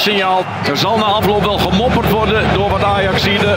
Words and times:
Fluitsignaal. 0.00 0.44
Er 0.66 0.76
zal 0.76 0.96
na 0.96 1.04
afloop 1.04 1.42
wel 1.42 1.58
gemopperd 1.58 2.10
worden 2.10 2.54
door 2.54 2.70
wat 2.70 2.82
Ajaxide. 2.82 3.56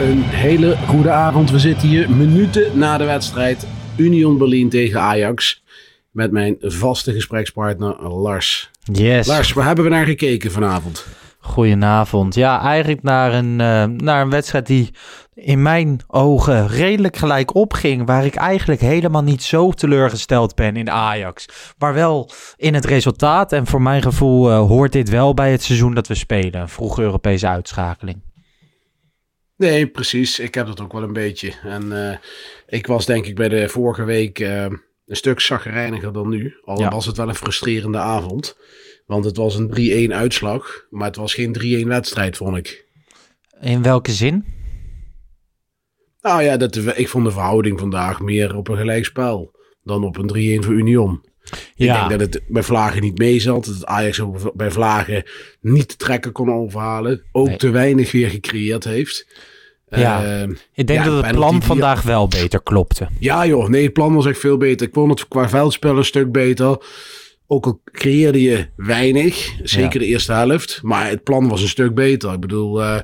Een 0.00 0.22
hele 0.22 0.76
goede 0.86 1.10
avond. 1.10 1.50
We 1.50 1.58
zitten 1.58 1.88
hier 1.88 2.10
minuten 2.10 2.78
na 2.78 2.98
de 2.98 3.04
wedstrijd 3.04 3.66
Union 3.96 4.38
Berlin 4.38 4.68
tegen 4.68 5.00
Ajax. 5.00 5.62
Met 6.10 6.30
mijn 6.30 6.56
vaste 6.60 7.12
gesprekspartner 7.12 8.08
Lars. 8.08 8.70
Yes. 8.92 9.26
Lars, 9.26 9.52
waar 9.52 9.66
hebben 9.66 9.84
we 9.84 9.90
naar 9.90 10.06
gekeken 10.06 10.50
vanavond? 10.50 11.06
Goedenavond. 11.38 12.34
Ja, 12.34 12.60
eigenlijk 12.62 13.02
naar 13.02 13.34
een, 13.34 13.60
eh, 13.60 13.84
naar 13.84 14.22
een 14.22 14.30
wedstrijd 14.30 14.66
die 14.66 14.90
in 15.34 15.62
mijn 15.62 16.00
ogen 16.06 16.68
redelijk 16.68 17.16
gelijk 17.16 17.54
opging. 17.54 18.06
Waar 18.06 18.24
ik 18.24 18.34
eigenlijk 18.34 18.80
helemaal 18.80 19.22
niet 19.22 19.42
zo 19.42 19.70
teleurgesteld 19.70 20.54
ben 20.54 20.76
in 20.76 20.90
Ajax. 20.90 21.46
Maar 21.78 21.94
wel 21.94 22.30
in 22.56 22.74
het 22.74 22.84
resultaat. 22.84 23.52
En 23.52 23.66
voor 23.66 23.82
mijn 23.82 24.02
gevoel 24.02 24.50
eh, 24.50 24.58
hoort 24.58 24.92
dit 24.92 25.08
wel 25.08 25.34
bij 25.34 25.50
het 25.50 25.62
seizoen 25.62 25.94
dat 25.94 26.08
we 26.08 26.14
spelen. 26.14 26.68
Vroege 26.68 27.02
Europese 27.02 27.48
uitschakeling. 27.48 28.22
Nee, 29.56 29.86
precies. 29.86 30.38
Ik 30.38 30.54
heb 30.54 30.66
dat 30.66 30.80
ook 30.80 30.92
wel 30.92 31.02
een 31.02 31.12
beetje. 31.12 31.52
En 31.64 32.10
eh, 32.10 32.18
ik 32.66 32.86
was 32.86 33.06
denk 33.06 33.26
ik 33.26 33.34
bij 33.34 33.48
de 33.48 33.68
vorige 33.68 34.04
week 34.04 34.38
een 35.06 35.16
stuk 35.16 35.40
zagrijniger 35.40 36.12
dan 36.12 36.28
nu. 36.28 36.54
Al 36.64 36.80
Ja. 36.80 36.90
was 36.90 37.06
het 37.06 37.16
wel 37.16 37.28
een 37.28 37.34
frustrerende 37.34 37.98
avond. 37.98 38.56
Want 39.06 39.24
het 39.24 39.36
was 39.36 39.54
een 39.54 39.70
3-1 40.10 40.12
uitslag. 40.14 40.86
Maar 40.90 41.06
het 41.06 41.16
was 41.16 41.34
geen 41.34 41.52
3-1 41.52 41.88
wedstrijd, 41.88 42.36
vond 42.36 42.56
ik. 42.56 42.84
In 43.60 43.82
welke 43.82 44.10
zin? 44.12 44.44
Nou 46.20 46.42
ja, 46.42 46.56
dat, 46.56 46.76
ik 46.98 47.08
vond 47.08 47.24
de 47.24 47.30
verhouding 47.30 47.78
vandaag 47.80 48.20
meer 48.20 48.56
op 48.56 48.68
een 48.68 48.76
gelijkspel 48.76 49.54
dan 49.82 50.04
op 50.04 50.16
een 50.16 50.60
3-1 50.60 50.64
voor 50.64 50.74
Union. 50.74 51.24
Ik 51.76 51.86
denk 51.86 52.10
dat 52.10 52.20
het 52.20 52.42
bij 52.48 52.62
Vlagen 52.62 53.02
niet 53.02 53.18
mee 53.18 53.40
zat. 53.40 53.64
Dat 53.64 53.74
het 53.74 53.84
Ajax 53.84 54.20
ook 54.20 54.56
bij 54.56 54.70
Vlagen 54.70 55.24
niet 55.60 55.88
te 55.88 55.96
trekken 55.96 56.32
kon 56.32 56.50
overhalen. 56.52 57.22
Ook 57.32 57.48
Nee. 57.48 57.56
te 57.56 57.70
weinig 57.70 58.12
weer 58.12 58.30
gecreëerd 58.30 58.84
heeft. 58.84 59.26
Ja. 59.88 60.42
Ik 60.74 60.86
denk 60.86 61.04
Ja, 61.04 61.04
dat 61.10 61.24
het 61.24 61.34
plan 61.34 61.52
die- 61.52 61.62
vandaag 61.62 62.02
wel 62.02 62.28
beter 62.28 62.62
klopte. 62.62 63.08
ja 63.18 63.46
joh, 63.46 63.68
nee, 63.68 63.82
het 63.84 63.92
plan 63.92 64.14
was 64.14 64.26
echt 64.26 64.38
veel 64.38 64.56
beter. 64.56 64.86
Ik 64.86 64.94
vond 64.94 65.10
het 65.10 65.28
qua 65.28 65.48
veldspel 65.48 65.96
een 65.96 66.04
stuk 66.04 66.32
beter. 66.32 66.78
Ook 67.46 67.66
al 67.66 67.80
creëerde 67.84 68.42
je 68.42 68.66
weinig, 68.76 69.52
zeker 69.62 70.00
de 70.00 70.06
eerste 70.06 70.32
helft. 70.32 70.80
Maar 70.82 71.08
het 71.08 71.22
plan 71.22 71.48
was 71.48 71.62
een 71.62 71.68
stuk 71.68 71.94
beter. 71.94 72.32
Ik 72.32 72.40
bedoel, 72.40 72.82
eh, 72.82 73.00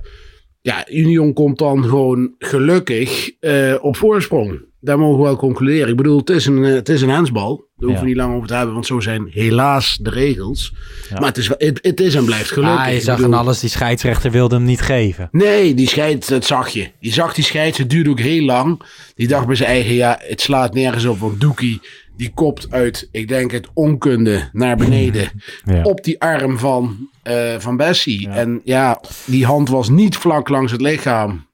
ja, 0.61 0.89
Union 0.91 1.33
komt 1.33 1.59
dan 1.59 1.85
gewoon 1.85 2.35
gelukkig 2.39 3.31
eh, 3.41 3.75
op 3.81 3.97
voorsprong. 3.97 4.61
Daar 4.85 4.99
mogen 4.99 5.17
we 5.19 5.23
wel 5.25 5.37
concluderen. 5.37 5.89
Ik 5.89 5.97
bedoel, 5.97 6.19
het 6.19 6.31
is 6.31 6.47
een, 6.47 6.65
eh, 6.65 6.73
het 6.75 6.89
is 6.89 7.03
een 7.03 7.09
handsbal. 7.09 7.57
Daar 7.57 7.65
hoeven 7.77 7.95
we 7.95 8.01
Ja. 8.01 8.05
niet 8.05 8.17
lang 8.17 8.35
over 8.35 8.49
te 8.49 8.55
hebben, 8.55 8.73
want 8.75 8.87
zo 8.87 9.01
zijn 9.01 9.27
helaas 9.31 9.99
de 10.01 10.11
regels. 10.11 10.75
Ja. 11.11 11.19
Maar 11.19 11.29
het 11.29 11.37
is, 11.37 11.49
het, 11.49 11.79
het 11.83 12.01
is 12.01 12.15
en 12.15 12.25
blijft 12.25 12.51
gelukkig. 12.51 12.87
Ah, 12.87 12.93
je 12.93 13.01
zag 13.01 13.17
bedoel- 13.17 13.33
aan 13.33 13.39
alles, 13.41 13.61
die 13.61 13.71
scheidsrechter 13.71 14.31
wilde 14.31 14.55
hem 14.55 14.65
niet 14.65 14.81
geven. 14.81 15.29
Nee, 15.33 15.75
die 15.75 15.89
scheid, 15.89 16.29
dat 16.29 16.45
zag 16.45 16.69
je. 16.69 16.89
Je 17.01 17.13
zag 17.13 17.35
die 17.35 17.45
scheid, 17.45 17.79
het 17.79 17.91
duurde 17.91 18.11
ook 18.11 18.21
heel 18.21 18.45
lang. 18.45 18.83
Die 19.15 19.29
dacht 19.29 19.47
bij 19.47 19.57
zijn 19.57 19.69
eigen, 19.69 19.95
ja, 19.95 20.19
het 20.23 20.41
slaat 20.41 20.75
nergens 20.75 21.05
op. 21.05 21.19
Want 21.19 21.41
Doekie, 21.41 21.81
die 22.17 22.31
kopt 22.35 22.67
uit, 22.71 23.09
ik 23.13 23.29
denk 23.29 23.51
het 23.51 23.69
onkunde, 23.75 24.49
naar 24.53 24.77
beneden. 24.77 25.29
Ja. 25.65 25.83
Op 25.83 26.05
die 26.05 26.21
arm 26.21 26.59
van, 26.59 27.09
eh, 27.23 27.55
van 27.59 27.77
Bessie. 27.77 28.29
En 28.29 28.61
ja, 28.65 29.01
die 29.27 29.45
hand 29.47 29.69
was 29.69 29.89
niet 29.89 30.17
vlak 30.17 30.49
langs 30.49 30.73
het 30.73 30.81
lichaam. 30.81 31.47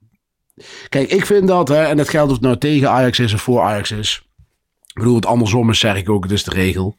Kijk, 0.89 1.11
ik 1.11 1.27
vind 1.27 1.49
dat, 1.49 1.69
hè, 1.69 1.85
en 1.85 1.97
dat 1.97 2.09
geldt 2.09 2.29
of 2.29 2.37
het 2.37 2.45
nou 2.45 2.59
tegen 2.59 2.91
Ajax 2.91 3.19
is 3.19 3.35
of 3.35 3.43
voor 3.43 3.61
Ajax 3.61 3.91
is. 3.91 4.23
Ik 4.87 4.95
bedoel, 4.95 5.15
het 5.15 5.27
andersom 5.27 5.71
is, 5.71 5.79
zeg 5.79 5.97
ik 5.97 6.09
ook, 6.09 6.23
het 6.23 6.33
is 6.33 6.45
de 6.45 6.51
regel. 6.51 6.97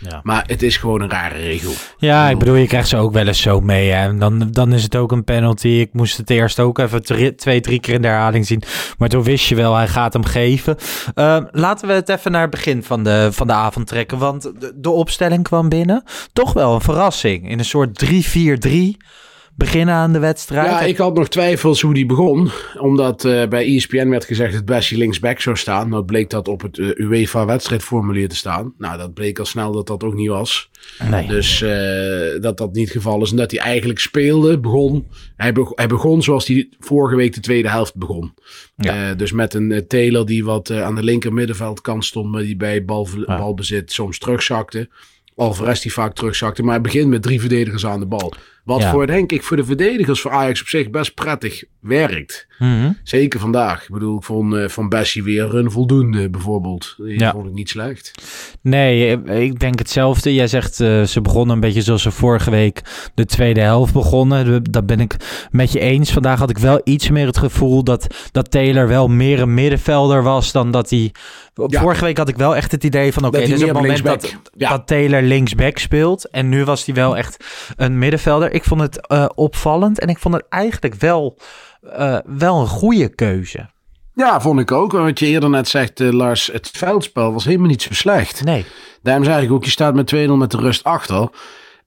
Ja. 0.00 0.20
Maar 0.22 0.44
het 0.46 0.62
is 0.62 0.76
gewoon 0.76 1.00
een 1.00 1.10
rare 1.10 1.38
regel. 1.38 1.72
Ja, 1.98 2.28
ik 2.28 2.38
bedoel, 2.38 2.54
je 2.54 2.66
krijgt 2.66 2.88
ze 2.88 2.96
ook 2.96 3.12
wel 3.12 3.26
eens 3.26 3.40
zo 3.40 3.60
mee. 3.60 3.90
Hè? 3.90 4.08
En 4.08 4.18
dan, 4.18 4.48
dan 4.50 4.72
is 4.72 4.82
het 4.82 4.96
ook 4.96 5.12
een 5.12 5.24
penalty. 5.24 5.68
Ik 5.68 5.92
moest 5.92 6.16
het 6.16 6.30
eerst 6.30 6.60
ook 6.60 6.78
even 6.78 7.02
drie- 7.02 7.34
twee, 7.34 7.60
drie 7.60 7.80
keer 7.80 7.94
in 7.94 8.02
de 8.02 8.08
herhaling 8.08 8.46
zien. 8.46 8.62
Maar 8.98 9.08
toen 9.08 9.22
wist 9.22 9.46
je 9.46 9.54
wel, 9.54 9.74
hij 9.76 9.88
gaat 9.88 10.12
hem 10.12 10.24
geven. 10.24 10.76
Eh, 11.14 11.40
laten 11.50 11.88
we 11.88 11.94
het 11.94 12.08
even 12.08 12.32
naar 12.32 12.40
het 12.40 12.50
begin 12.50 12.82
van 12.82 13.04
de, 13.04 13.28
van 13.32 13.46
de 13.46 13.52
avond 13.52 13.86
trekken. 13.86 14.18
Want 14.18 14.42
de, 14.42 14.72
de 14.76 14.90
opstelling 14.90 15.42
kwam 15.42 15.68
binnen. 15.68 16.04
Toch 16.32 16.52
wel 16.52 16.74
een 16.74 16.80
verrassing. 16.80 17.50
In 17.50 17.58
een 17.58 17.64
soort 17.64 18.04
3-4-3 18.04 18.96
beginnen 19.60 19.94
aan 19.94 20.12
de 20.12 20.18
wedstrijd. 20.18 20.66
Ja, 20.66 20.80
ik 20.80 20.96
had 20.96 21.14
nog 21.14 21.28
twijfels 21.28 21.80
hoe 21.80 21.94
die 21.94 22.06
begon. 22.06 22.50
Omdat 22.78 23.24
eh, 23.24 23.48
bij 23.48 23.74
ESPN 23.76 24.08
werd 24.08 24.24
gezegd 24.24 24.52
dat 24.52 24.64
Bessie 24.64 24.98
linksback 24.98 25.40
zou 25.40 25.56
staan. 25.56 25.88
Nou 25.88 26.04
bleek 26.04 26.30
dat 26.30 26.48
op 26.48 26.60
het 26.62 26.78
eh, 26.78 26.86
UEFA-wedstrijdformulier 26.96 28.28
te 28.28 28.36
staan. 28.36 28.74
Nou, 28.78 28.98
dat 28.98 29.14
bleek 29.14 29.38
al 29.38 29.44
snel 29.44 29.72
dat 29.72 29.86
dat 29.86 30.04
ook 30.04 30.14
niet 30.14 30.28
was. 30.28 30.70
nee. 31.10 31.26
Dus 31.26 31.62
eh, 31.62 32.40
dat 32.40 32.58
dat 32.58 32.72
niet 32.72 32.84
het 32.84 32.96
geval 32.96 33.22
is. 33.22 33.30
En 33.30 33.36
dat 33.36 33.50
hij 33.50 33.60
eigenlijk 33.60 33.98
speelde, 33.98 34.58
begon. 34.58 35.06
Hij, 35.36 35.52
beg- 35.52 35.72
hij 35.74 35.86
begon 35.86 36.22
zoals 36.22 36.46
hij 36.46 36.68
vorige 36.78 37.16
week 37.16 37.34
de 37.34 37.40
tweede 37.40 37.68
helft 37.70 37.96
begon. 37.96 38.34
Ja. 38.76 39.14
Dus 39.14 39.32
met 39.32 39.54
een 39.54 39.84
Taylor 39.88 40.26
die 40.26 40.44
wat 40.44 40.70
aan 40.70 40.94
de 40.94 41.02
linker 41.02 41.32
middenveldkant 41.32 42.04
stond. 42.04 42.30
Maar 42.30 42.42
die 42.42 42.56
bij 42.56 42.84
bal, 42.84 43.08
Ja. 43.26 43.38
balbezit 43.38 43.92
soms 43.92 44.18
terugzakte. 44.18 44.88
Alvarez 45.36 45.80
die 45.80 45.92
vaak 45.92 46.14
terugzakte. 46.14 46.62
Maar 46.62 46.72
hij 46.72 46.80
begint 46.80 47.08
met 47.08 47.22
drie 47.22 47.40
verdedigers 47.40 47.86
aan 47.86 48.00
de 48.00 48.06
bal. 48.06 48.32
Wat 48.70 48.80
Ja. 48.80 48.90
voor, 48.90 49.06
denk 49.06 49.32
ik, 49.32 49.42
voor 49.42 49.56
de 49.56 49.64
verdedigers 49.64 50.20
voor 50.20 50.30
Ajax 50.30 50.60
op 50.60 50.66
zich 50.68 50.90
best 50.90 51.14
prettig 51.14 51.64
werkt. 51.80 52.46
Mhm. 52.58 52.92
Zeker 53.02 53.40
vandaag. 53.40 53.82
Ik 53.82 53.88
bedoel, 53.90 54.20
vond 54.20 54.54
eh, 54.54 54.68
Van 54.68 54.88
Bessie 54.88 55.22
weer 55.22 55.54
een 55.54 55.70
voldoende 55.70 56.30
bijvoorbeeld. 56.30 56.94
Die 56.98 57.18
Ja. 57.18 57.32
vond 57.32 57.46
ik 57.46 57.52
niet 57.52 57.68
slecht. 57.68 58.12
Nee, 58.62 59.22
eh, 59.24 59.42
ik 59.42 59.58
denk 59.58 59.78
hetzelfde. 59.78 60.34
Jij 60.34 60.46
zegt 60.46 60.80
eh, 60.80 61.02
ze 61.02 61.20
begonnen 61.20 61.54
een 61.54 61.60
beetje 61.60 61.82
zoals 61.82 62.02
ze 62.02 62.10
vorige 62.10 62.50
week 62.50 62.82
de 63.14 63.24
tweede 63.24 63.60
helft 63.60 63.92
begonnen. 63.92 64.62
Dat 64.62 64.86
ben 64.86 65.00
ik 65.00 65.16
met 65.50 65.72
je 65.72 65.80
eens. 65.80 66.12
Vandaag 66.12 66.38
had 66.38 66.50
ik 66.50 66.58
wel 66.58 66.80
iets 66.84 67.10
meer 67.10 67.26
het 67.26 67.38
gevoel 67.38 67.84
dat, 67.84 68.06
dat 68.32 68.50
Taylor 68.50 68.88
wel 68.88 69.08
meer 69.08 69.40
een 69.40 69.54
middenvelder 69.54 70.22
was 70.22 70.52
dan 70.52 70.70
dat 70.70 70.90
hij... 70.90 71.12
Ja. 71.66 71.80
Vorige 71.80 72.04
week 72.04 72.16
had 72.16 72.28
ik 72.28 72.36
wel 72.36 72.56
echt 72.56 72.70
het 72.72 72.84
idee 72.84 73.12
van 73.12 73.24
oké, 73.24 73.32
Dat 73.32 73.40
dit 73.46 73.54
is 73.54 73.60
het 73.62 73.72
meer 73.72 73.82
moment 73.82 74.04
dat, 74.04 74.36
dat 74.54 74.86
Taylor 74.86 75.22
linksback 75.22 75.78
speelt. 75.78 76.30
En 76.30 76.48
nu 76.48 76.64
was 76.64 76.84
hij 76.86 76.94
wel 76.94 77.16
echt 77.16 77.44
een 77.76 77.98
middenvelder. 77.98 78.52
Ik 78.60 78.66
vond 78.66 78.80
het 78.80 79.06
eh, 79.06 79.26
opvallend 79.34 79.98
en 80.00 80.08
ik 80.08 80.18
vond 80.18 80.34
het 80.34 80.44
eigenlijk 80.48 80.94
wel, 80.94 81.38
eh, 81.92 82.18
wel 82.24 82.60
een 82.60 82.66
goede 82.66 83.08
keuze. 83.14 83.68
Ja, 84.14 84.40
vond 84.40 84.60
ik 84.60 84.72
ook. 84.72 84.92
Wat 84.92 85.18
je 85.18 85.26
eerder 85.26 85.50
net 85.50 85.68
zegt, 85.68 86.00
eh, 86.00 86.10
Lars, 86.10 86.46
het 86.52 86.70
veldspel 86.72 87.32
was 87.32 87.44
helemaal 87.44 87.68
niet 87.68 87.82
zo 87.82 87.94
slecht. 87.94 88.44
Nee. 88.44 88.64
Daarom 89.02 89.24
zeg 89.24 89.42
ik 89.42 89.50
ook, 89.52 89.64
je 89.64 89.70
staat 89.70 89.94
met 89.94 90.06
2-0 90.06 90.36
met 90.36 90.50
de 90.50 90.56
rust 90.56 90.84
achter. 90.84 91.28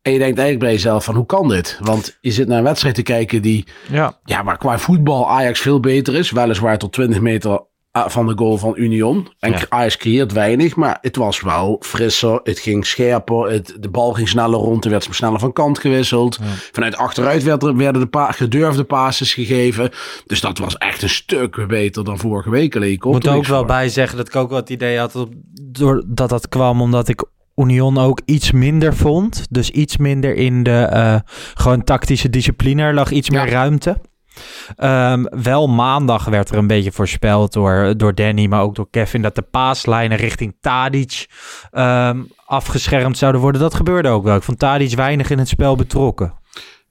En 0.01 0.11
je 0.11 0.17
denkt 0.19 0.37
eigenlijk 0.39 0.59
bij 0.59 0.71
jezelf 0.71 1.03
van, 1.03 1.15
hoe 1.15 1.25
kan 1.25 1.47
dit? 1.47 1.77
Want 1.81 2.17
je 2.21 2.31
zit 2.31 2.47
naar 2.47 2.57
een 2.57 2.63
wedstrijd 2.63 2.95
te 2.95 3.01
kijken 3.01 3.41
die, 3.41 3.65
Ja. 3.89 4.19
ja, 4.23 4.43
waar 4.43 4.57
qua 4.57 4.79
voetbal 4.79 5.29
Ajax 5.29 5.59
veel 5.59 5.79
beter 5.79 6.15
is. 6.15 6.31
Weliswaar 6.31 6.77
tot 6.77 6.93
20 6.93 7.21
meter 7.21 7.61
van 7.93 8.27
de 8.27 8.33
goal 8.35 8.57
van 8.57 8.73
Union. 8.77 9.27
En 9.39 9.51
Ja. 9.51 9.59
Ajax 9.69 9.97
creëert 9.97 10.31
weinig, 10.31 10.75
maar 10.75 10.97
het 11.01 11.15
was 11.15 11.41
wel 11.41 11.77
frisser. 11.79 12.39
Het 12.43 12.59
ging 12.59 12.85
scherper. 12.85 13.51
Het, 13.51 13.75
de 13.79 13.89
bal 13.89 14.13
ging 14.13 14.27
sneller 14.29 14.59
rond. 14.59 14.85
Er 14.85 14.91
werd 14.91 15.07
sneller 15.11 15.39
van 15.39 15.53
kant 15.53 15.79
gewisseld. 15.79 16.39
Vanuit 16.71 16.95
achteruit 16.95 17.43
werd 17.43 17.63
er, 17.63 17.75
werden 17.75 18.01
de 18.01 18.07
pa 18.07 18.31
gedurfde 18.31 18.83
passes 18.83 19.33
gegeven. 19.33 19.89
Dus 20.25 20.41
dat 20.41 20.57
was 20.57 20.77
echt 20.77 21.01
een 21.01 21.09
stuk 21.09 21.67
beter 21.67 22.03
dan 22.03 22.17
vorige 22.19 22.49
week. 22.49 22.75
Alleen, 22.75 22.91
Ik 22.91 23.03
moet 23.03 23.25
er 23.25 23.33
ook 23.33 23.45
wel 23.45 23.65
bij 23.65 23.89
zeggen 23.89 24.17
dat 24.17 24.27
ik 24.27 24.35
ook 24.35 24.49
wel 24.49 24.59
het 24.59 24.69
idee 24.69 24.97
had 24.97 25.11
dat, 25.11 25.29
door, 25.61 26.03
dat 26.07 26.29
dat 26.29 26.49
kwam 26.49 26.81
omdat 26.81 27.07
ik 27.07 27.25
Union 27.55 27.97
ook 27.97 28.21
iets 28.25 28.51
minder 28.51 28.95
vond. 28.95 29.45
Dus 29.49 29.69
iets 29.69 29.97
minder 29.97 30.35
in 30.35 30.63
de 30.63 30.71
eh, 30.91 31.15
gewoon 31.53 31.83
tactische 31.83 32.29
discipline. 32.29 32.81
Er 32.81 32.93
lag 32.93 33.11
iets 33.11 33.27
Ja. 33.27 33.43
meer 33.43 33.51
ruimte. 33.51 33.97
Ehm, 34.75 35.23
wel 35.29 35.67
maandag 35.67 36.25
werd 36.25 36.49
er 36.49 36.57
een 36.57 36.67
beetje 36.67 36.91
voorspeld 36.91 37.53
door, 37.53 37.93
door 37.97 38.15
Danny, 38.15 38.45
maar 38.45 38.61
ook 38.61 38.75
door 38.75 38.89
Kevin, 38.89 39.21
dat 39.21 39.35
de 39.35 39.41
paaslijnen 39.41 40.17
richting 40.17 40.55
Tadic 40.61 41.25
ehm, 41.71 42.21
afgeschermd 42.45 43.17
zouden 43.17 43.41
worden. 43.41 43.61
Dat 43.61 43.73
gebeurde 43.73 44.09
ook 44.09 44.23
wel. 44.23 44.35
Ik 44.35 44.43
vond 44.43 44.59
Tadic 44.59 44.95
weinig 44.95 45.29
in 45.29 45.39
het 45.39 45.47
spel 45.47 45.75
betrokken. 45.75 46.33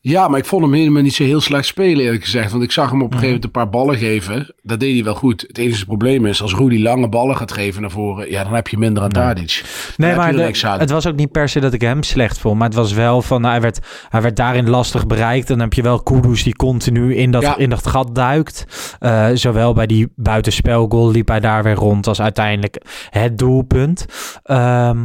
Ja, 0.04 0.28
maar 0.28 0.38
ik 0.38 0.44
vond 0.44 0.62
hem 0.62 0.72
helemaal 0.72 1.02
niet 1.02 1.14
zo 1.14 1.24
heel 1.24 1.40
slecht 1.40 1.66
spelen, 1.66 2.04
eerlijk 2.04 2.24
gezegd. 2.24 2.50
Want 2.50 2.62
ik 2.62 2.72
zag 2.72 2.90
hem 2.90 3.02
op 3.02 3.12
een 3.12 3.18
gegeven 3.18 3.26
moment 3.26 3.44
een 3.44 3.50
paar 3.50 3.68
ballen 3.70 3.96
geven. 3.96 4.54
Dat 4.62 4.80
deed 4.80 4.94
hij 4.94 5.04
wel 5.04 5.14
goed. 5.14 5.44
Het 5.46 5.58
enige 5.58 5.84
probleem 5.84 6.26
is, 6.26 6.42
als 6.42 6.54
Rudy 6.54 6.78
lange 6.82 7.08
ballen 7.08 7.36
gaat 7.36 7.52
geven 7.52 7.80
naar 7.80 7.90
voren... 7.90 8.30
ja, 8.30 8.44
dan 8.44 8.54
heb 8.54 8.68
je 8.68 8.78
minder 8.78 9.02
aan 9.02 9.10
Tadic. 9.10 9.62
Nee, 9.96 10.14
maar 10.14 10.32
de- 10.32 10.50
het 10.78 10.90
was 10.90 11.06
ook 11.06 11.16
niet 11.16 11.32
per 11.32 11.48
se 11.48 11.60
dat 11.60 11.72
ik 11.72 11.80
hem 11.80 12.02
slecht 12.02 12.38
vond. 12.38 12.58
Maar 12.58 12.68
het 12.68 12.76
was 12.76 12.92
wel 12.92 13.22
van, 13.22 13.40
nou, 13.40 13.52
hij, 13.52 13.62
werd, 13.62 13.78
hij 14.08 14.22
werd 14.22 14.36
daarin 14.36 14.68
lastig 14.68 15.06
bereikt. 15.06 15.50
En 15.50 15.54
dan 15.54 15.64
heb 15.64 15.72
je 15.74 15.82
wel 15.82 16.02
Kudus 16.02 16.42
die 16.42 16.56
continu 16.56 17.16
in 17.16 17.30
dat, 17.30 17.42
Ja. 17.42 17.56
in 17.56 17.70
dat 17.70 17.86
gat 17.86 18.14
duikt. 18.14 18.64
Eh, 18.98 19.28
zowel 19.34 19.72
bij 19.72 19.86
die 19.86 20.12
buitenspelgoal 20.16 21.10
liep 21.10 21.28
hij 21.28 21.40
daar 21.40 21.62
weer 21.62 21.74
rond 21.74 22.06
als 22.06 22.20
uiteindelijk 22.20 22.82
het 23.10 23.38
doelpunt. 23.38 24.06
Ehm, 24.42 24.98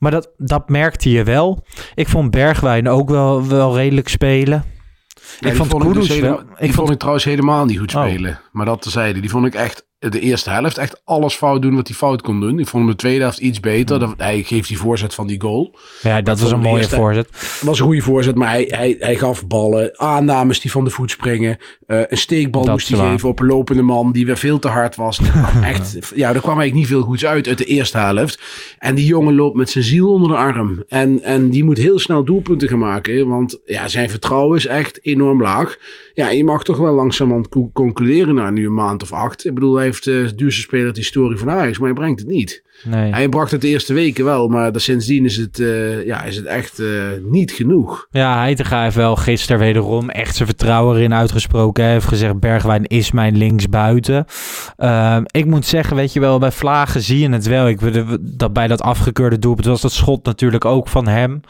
maar 0.00 0.10
dat, 0.10 0.30
dat 0.36 0.68
merkte 0.68 1.10
je 1.10 1.24
wel. 1.24 1.64
Ik 1.94 2.08
vond 2.08 2.30
Bergwijn 2.30 2.88
ook 2.88 3.08
wel, 3.08 3.46
wel 3.48 3.76
redelijk 3.76 4.08
spelen. 4.08 4.64
Ja, 5.40 5.48
ik 5.50 5.54
die 5.54 5.64
vond 5.64 5.84
ik 5.84 5.92
dus 5.94 6.08
helemaal- 6.08 6.36
wel... 6.36 6.44
Ik 6.50 6.56
vond 6.58 6.74
vond, 6.74 6.90
ik 6.90 6.98
trouwens 6.98 7.24
helemaal 7.24 7.64
niet 7.64 7.78
goed 7.78 7.94
Oh. 7.94 8.02
spelen. 8.04 8.40
Maar 8.52 8.66
dat 8.66 8.82
terzijde. 8.82 9.20
Die 9.20 9.30
vond 9.30 9.46
ik 9.46 9.54
echt 9.54 9.86
de 10.08 10.20
eerste 10.20 10.50
helft 10.50 10.78
echt 10.78 11.00
alles 11.04 11.34
fout 11.34 11.62
doen 11.62 11.74
wat 11.74 11.86
hij 11.88 11.96
fout 11.96 12.22
kon 12.22 12.40
doen. 12.40 12.58
Ik 12.58 12.66
vond 12.66 12.82
hem 12.82 12.92
de 12.92 12.98
tweede 12.98 13.20
helft 13.22 13.38
iets 13.38 13.60
beter. 13.60 13.96
Hmm. 13.98 14.06
Dat- 14.06 14.14
Hij 14.18 14.42
geeft 14.42 14.68
die 14.68 14.78
voorzet 14.78 15.14
van 15.14 15.26
die 15.26 15.40
goal. 15.40 15.76
ja, 16.02 16.20
dat 16.22 16.40
was 16.40 16.50
een 16.52 16.60
mooie 16.60 16.78
eerste- 16.78 16.96
voorzet. 16.96 17.26
Het 17.30 17.62
was 17.64 17.78
een 17.78 17.84
goede 17.86 18.00
voorzet, 18.00 18.34
maar 18.34 18.48
hij, 18.48 18.64
hij, 18.68 18.96
hij 18.98 19.16
gaf 19.16 19.46
ballen. 19.46 19.98
Aannames 19.98 20.60
die 20.60 20.70
van 20.70 20.84
de 20.84 20.90
voet 20.90 21.10
springen. 21.10 21.56
Eh, 21.86 22.00
een 22.08 22.16
steekbal 22.18 22.62
Dat 22.64 22.72
moest 22.72 22.88
hij 22.88 22.98
geven 22.98 23.28
op 23.28 23.40
een 23.40 23.46
lopende 23.46 23.82
man 23.82 24.12
die 24.12 24.26
weer 24.26 24.36
veel 24.38 24.58
te 24.58 24.68
hard 24.68 24.96
was. 24.96 25.20
Echt, 25.62 25.98
ja, 26.14 26.28
er 26.34 26.40
kwam 26.40 26.58
eigenlijk 26.58 26.74
niet 26.74 26.86
veel 26.86 27.02
goeds 27.02 27.24
uit 27.26 27.48
uit 27.48 27.58
de 27.58 27.64
eerste 27.64 27.98
helft. 27.98 28.40
En 28.78 28.94
die 28.94 29.06
jongen 29.06 29.34
loopt 29.34 29.56
met 29.56 29.70
zijn 29.70 29.84
ziel 29.84 30.12
onder 30.12 30.28
de 30.30 30.36
arm. 30.36 30.84
En, 30.88 31.22
en 31.22 31.50
die 31.50 31.64
moet 31.64 31.78
heel 31.78 31.98
snel 31.98 32.24
doelpunten 32.24 32.68
gaan 32.68 32.78
maken. 32.78 33.28
Want 33.28 33.58
ja, 33.64 33.88
zijn 33.88 34.10
vertrouwen 34.10 34.56
is 34.56 34.66
echt 34.66 34.98
enorm 35.02 35.42
laag. 35.42 35.76
Ja, 36.20 36.30
je 36.30 36.44
mag 36.44 36.64
toch 36.64 36.76
wel 36.76 36.94
co- 37.48 37.70
concluderen 37.72 38.34
na 38.34 38.50
nu 38.50 38.66
een 38.66 38.74
maand 38.74 39.02
of 39.02 39.12
acht. 39.12 39.44
Ik 39.44 39.54
bedoel, 39.54 39.74
hij 39.74 39.84
heeft 39.84 40.06
eh, 40.06 40.14
de 40.14 40.34
duurste 40.34 40.60
speler 40.60 40.92
de 40.92 40.98
historie 41.00 41.38
van 41.38 41.50
Ajax, 41.50 41.78
maar 41.78 41.88
hij 41.88 41.98
brengt 41.98 42.20
het 42.20 42.28
niet. 42.28 42.62
Nee. 42.84 43.12
Hij 43.12 43.28
bracht 43.28 43.50
het 43.50 43.60
de 43.60 43.68
eerste 43.68 43.92
weken 43.94 44.24
wel, 44.24 44.48
maar 44.48 44.70
sindsdien 44.74 45.24
is 45.24 45.36
het, 45.36 45.58
eh, 45.58 46.06
ja, 46.06 46.22
is 46.22 46.36
het 46.36 46.46
echt 46.46 46.78
eh, 46.78 46.86
niet 47.22 47.52
genoeg. 47.52 48.06
Ja, 48.10 48.38
Heitinga 48.38 48.82
heeft 48.82 48.96
wel 48.96 49.16
gisteren 49.16 49.58
wederom 49.60 50.10
echt 50.10 50.34
zijn 50.36 50.48
vertrouwen 50.48 50.96
erin 50.96 51.14
uitgesproken. 51.14 51.84
Hij 51.84 51.92
heeft 51.92 52.06
gezegd, 52.06 52.40
Bergwijn 52.40 52.84
is 52.86 53.10
mijn 53.10 53.36
linksbuiten. 53.36 54.24
Ehm 54.76 55.22
ik 55.30 55.46
moet 55.46 55.66
zeggen, 55.66 55.96
weet 55.96 56.12
je 56.12 56.20
wel, 56.20 56.38
bij 56.38 56.52
Vlagen 56.52 57.00
zie 57.02 57.18
je 57.18 57.28
het 57.30 57.46
wel. 57.46 57.68
Ik, 57.68 57.80
dat 58.20 58.52
bij 58.52 58.66
dat 58.66 58.82
afgekeurde 58.82 59.38
doelpunt 59.38 59.66
was 59.66 59.80
dat 59.80 59.92
schot 59.92 60.24
natuurlijk 60.24 60.64
ook 60.64 60.88
van 60.88 61.08
hem. 61.08 61.40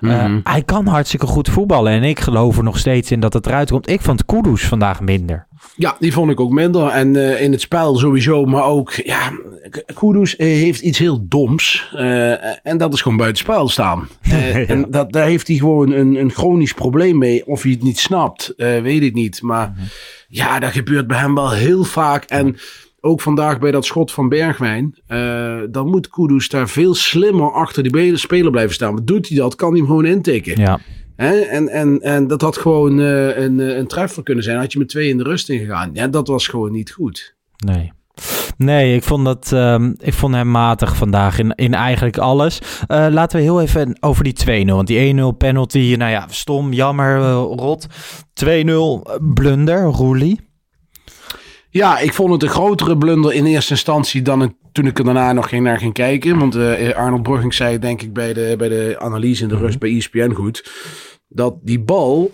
Eh, 0.00 0.08
Mhm. 0.10 0.40
hij 0.44 0.62
kan 0.62 0.86
hartstikke 0.86 1.26
goed 1.26 1.48
voetballen. 1.48 1.92
En 1.92 2.02
ik 2.02 2.20
geloof 2.20 2.56
er 2.56 2.62
nog 2.62 2.78
steeds 2.78 3.10
in 3.10 3.20
dat 3.20 3.32
het 3.32 3.46
eruit 3.46 3.70
komt. 3.70 3.88
Ik 3.88 4.00
vond 4.00 4.24
Kudus 4.24 4.62
vandaag 4.66 5.00
minder. 5.00 5.46
Ja, 5.76 5.96
die 5.98 6.12
vond 6.12 6.30
ik 6.30 6.40
ook 6.40 6.50
minder. 6.52 6.86
En 6.86 7.16
eh, 7.16 7.42
in 7.42 7.52
het 7.52 7.60
spel 7.60 7.96
sowieso, 7.96 8.44
maar 8.44 8.64
ook, 8.64 8.92
ja, 8.92 9.32
Kudus 9.98 10.36
eh, 10.36 10.46
heeft 10.46 10.80
iets 10.80 10.98
heel 10.98 11.26
doms. 11.28 11.90
eh, 11.96 12.66
en 12.66 12.78
dat 12.78 12.92
is 12.92 13.02
gewoon 13.02 13.16
buitenspel 13.18 13.68
staan. 13.68 14.08
Eh, 14.30 14.70
En 14.70 14.86
dat, 14.90 15.12
daar 15.12 15.26
heeft 15.26 15.46
hij 15.48 15.56
gewoon 15.56 15.92
een, 15.92 16.14
een 16.14 16.30
chronisch 16.30 16.74
probleem 16.74 17.18
mee. 17.18 17.46
Of 17.46 17.62
hij 17.62 17.70
het 17.72 17.82
niet 17.82 17.98
snapt, 17.98 18.54
weet 18.56 19.02
ik 19.02 19.14
niet. 19.14 19.42
Maar 19.42 19.74
ja, 20.28 20.58
dat 20.58 20.72
gebeurt 20.72 21.06
bij 21.06 21.18
hem 21.18 21.34
wel 21.34 21.50
heel 21.50 21.84
vaak. 21.84 22.24
En 22.24 22.56
ook 23.00 23.20
vandaag 23.20 23.58
bij 23.58 23.70
dat 23.70 23.84
schot 23.84 24.12
van 24.12 24.28
Bergwijn. 24.28 24.94
dan 25.70 25.88
moet 25.88 26.08
Kudus 26.08 26.48
daar 26.48 26.68
veel 26.68 26.94
slimmer 26.94 27.52
achter 27.52 27.82
die 27.82 28.16
speler 28.16 28.50
blijven 28.50 28.74
staan. 28.74 28.94
Maar 28.94 29.04
doet 29.04 29.28
hij 29.28 29.36
dat, 29.36 29.54
kan 29.54 29.68
hij 29.70 29.78
hem 29.78 29.86
gewoon 29.86 30.04
intikken. 30.04 30.60
Ja. 30.60 30.78
Hè? 31.20 31.40
En, 31.40 31.68
en, 31.68 32.00
en 32.00 32.26
dat 32.26 32.40
had 32.40 32.56
gewoon 32.56 33.00
eh, 33.00 33.36
een, 33.36 33.60
eh, 33.60 33.76
een 33.76 33.86
treffer 33.86 34.22
kunnen 34.22 34.44
zijn. 34.44 34.58
Had 34.58 34.72
je 34.72 34.78
met 34.78 34.88
twee 34.88 35.08
in 35.08 35.16
de 35.16 35.22
rust 35.22 35.48
ingegaan. 35.48 35.90
Ja, 35.92 36.08
dat 36.08 36.28
was 36.28 36.46
gewoon 36.46 36.72
niet 36.72 36.90
goed. 36.90 37.34
Nee. 37.64 37.92
Nee, 38.56 38.94
ik 38.94 39.02
vond, 39.02 39.24
dat, 39.24 39.52
ehm, 39.52 39.92
ik 39.98 40.14
vond 40.14 40.34
hem 40.34 40.50
matig 40.50 40.96
vandaag 40.96 41.38
in, 41.38 41.54
in 41.54 41.74
eigenlijk 41.74 42.18
alles. 42.18 42.58
Eh, 42.86 43.06
laten 43.10 43.36
we 43.36 43.42
heel 43.42 43.60
even 43.60 43.96
over 44.00 44.24
die 44.24 44.32
2-0. 44.32 44.74
Want 44.74 44.86
die 44.86 44.98
1-0 44.98 45.36
penalty, 45.36 45.94
nou 45.98 46.10
ja, 46.10 46.26
stom, 46.30 46.72
jammer, 46.72 47.18
rot. 47.38 47.86
2-0 48.32 49.10
blunder, 49.34 49.82
Roelie. 49.82 50.40
Ja, 51.70 51.98
ik 51.98 52.12
vond 52.12 52.32
het 52.32 52.42
een 52.42 52.48
grotere 52.48 52.98
blunder 52.98 53.32
in 53.32 53.44
eerste 53.44 53.72
instantie 53.72 54.22
dan 54.22 54.54
toen 54.72 54.86
ik 54.86 54.98
er 54.98 55.04
daarna 55.04 55.32
nog 55.32 55.48
ging 55.48 55.64
naar 55.64 55.78
ging 55.78 55.92
kijken. 55.92 56.38
Want 56.38 56.56
Arnold 56.94 57.22
Brugging 57.22 57.54
zei 57.54 57.78
denk 57.78 58.02
ik 58.02 58.12
bij 58.12 58.32
de, 58.32 58.54
bij 58.58 58.68
de 58.68 58.96
analyse 58.98 59.42
in 59.42 59.48
de 59.48 59.56
rust 59.56 59.78
bij 59.78 59.96
ESPN 59.96 60.32
goed. 60.32 60.62
Dat 61.32 61.56
die 61.62 61.80
bal, 61.80 62.30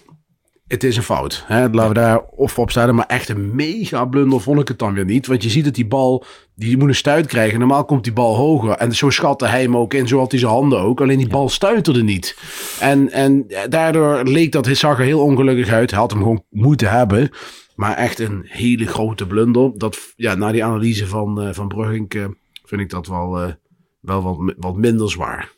het 0.67 0.85
is 0.85 0.97
een 0.97 1.03
fout. 1.03 1.45
Hè? 1.47 1.69
Laten 1.69 1.89
we 1.89 1.95
daar 1.95 2.23
of 2.25 2.59
op 2.59 2.71
staan. 2.71 2.95
Maar 2.95 3.07
echt 3.07 3.29
een 3.29 3.55
mega 3.55 4.05
blunder 4.05 4.41
vond 4.41 4.61
ik 4.61 4.69
het 4.69 4.79
dan 4.79 4.95
weer 4.95 5.05
niet. 5.05 5.27
Want 5.27 5.43
je 5.43 5.51
ziet 5.51 5.65
dat 5.65 5.75
die 5.75 5.87
bal, 5.87 6.25
die 6.55 6.79
moet 6.79 6.89
een 6.89 6.95
stuit 6.95 7.27
krijgen. 7.27 7.59
Normaal 7.59 7.85
komt 7.85 8.05
die 8.05 8.13
bal 8.13 8.37
hoger. 8.37 8.71
En 8.71 8.95
zo 8.95 9.11
schatte 9.11 9.47
hij 9.47 9.63
hem 9.63 9.77
ook 9.77 9.95
in. 9.95 10.09
Zo 10.09 10.19
had 10.19 10.31
hij 10.31 10.41
zijn 10.41 10.53
handen 10.53 10.81
ook. 10.81 11.01
Alleen 11.01 11.19
die 11.19 11.29
bal 11.29 11.49
stuiterde 11.49 12.03
niet. 12.03 12.37
En, 12.81 13.11
en 13.13 13.47
daardoor 13.69 14.25
leek 14.25 14.53
dat, 14.53 14.67
het 14.67 14.79
zag 14.79 14.99
er 14.99 15.05
heel 15.05 15.23
ongelukkig 15.23 15.69
uit. 15.69 15.91
Hij 15.91 16.01
had 16.01 16.11
hem 16.11 16.21
gewoon 16.21 16.45
moeten 16.51 16.91
hebben. 16.91 17.31
Maar 17.75 17.97
echt 17.97 18.19
een 18.19 18.43
hele 18.45 18.87
grote 18.87 19.27
blunder. 19.27 19.73
Dat, 19.79 19.99
ja, 20.17 20.35
na 20.35 20.53
die 20.53 20.65
analyse 20.65 21.07
van, 21.07 21.43
eh 21.43 21.55
van 21.55 21.69
Brugging 21.69 22.15
eh, 22.15 22.25
vind 22.65 22.81
ik 22.81 22.91
dat 22.91 23.07
wel, 23.07 23.41
eh, 23.41 23.53
wel 24.01 24.23
wat, 24.23 24.55
wat 24.57 24.77
minder 24.77 25.11
zwaar. 25.11 25.56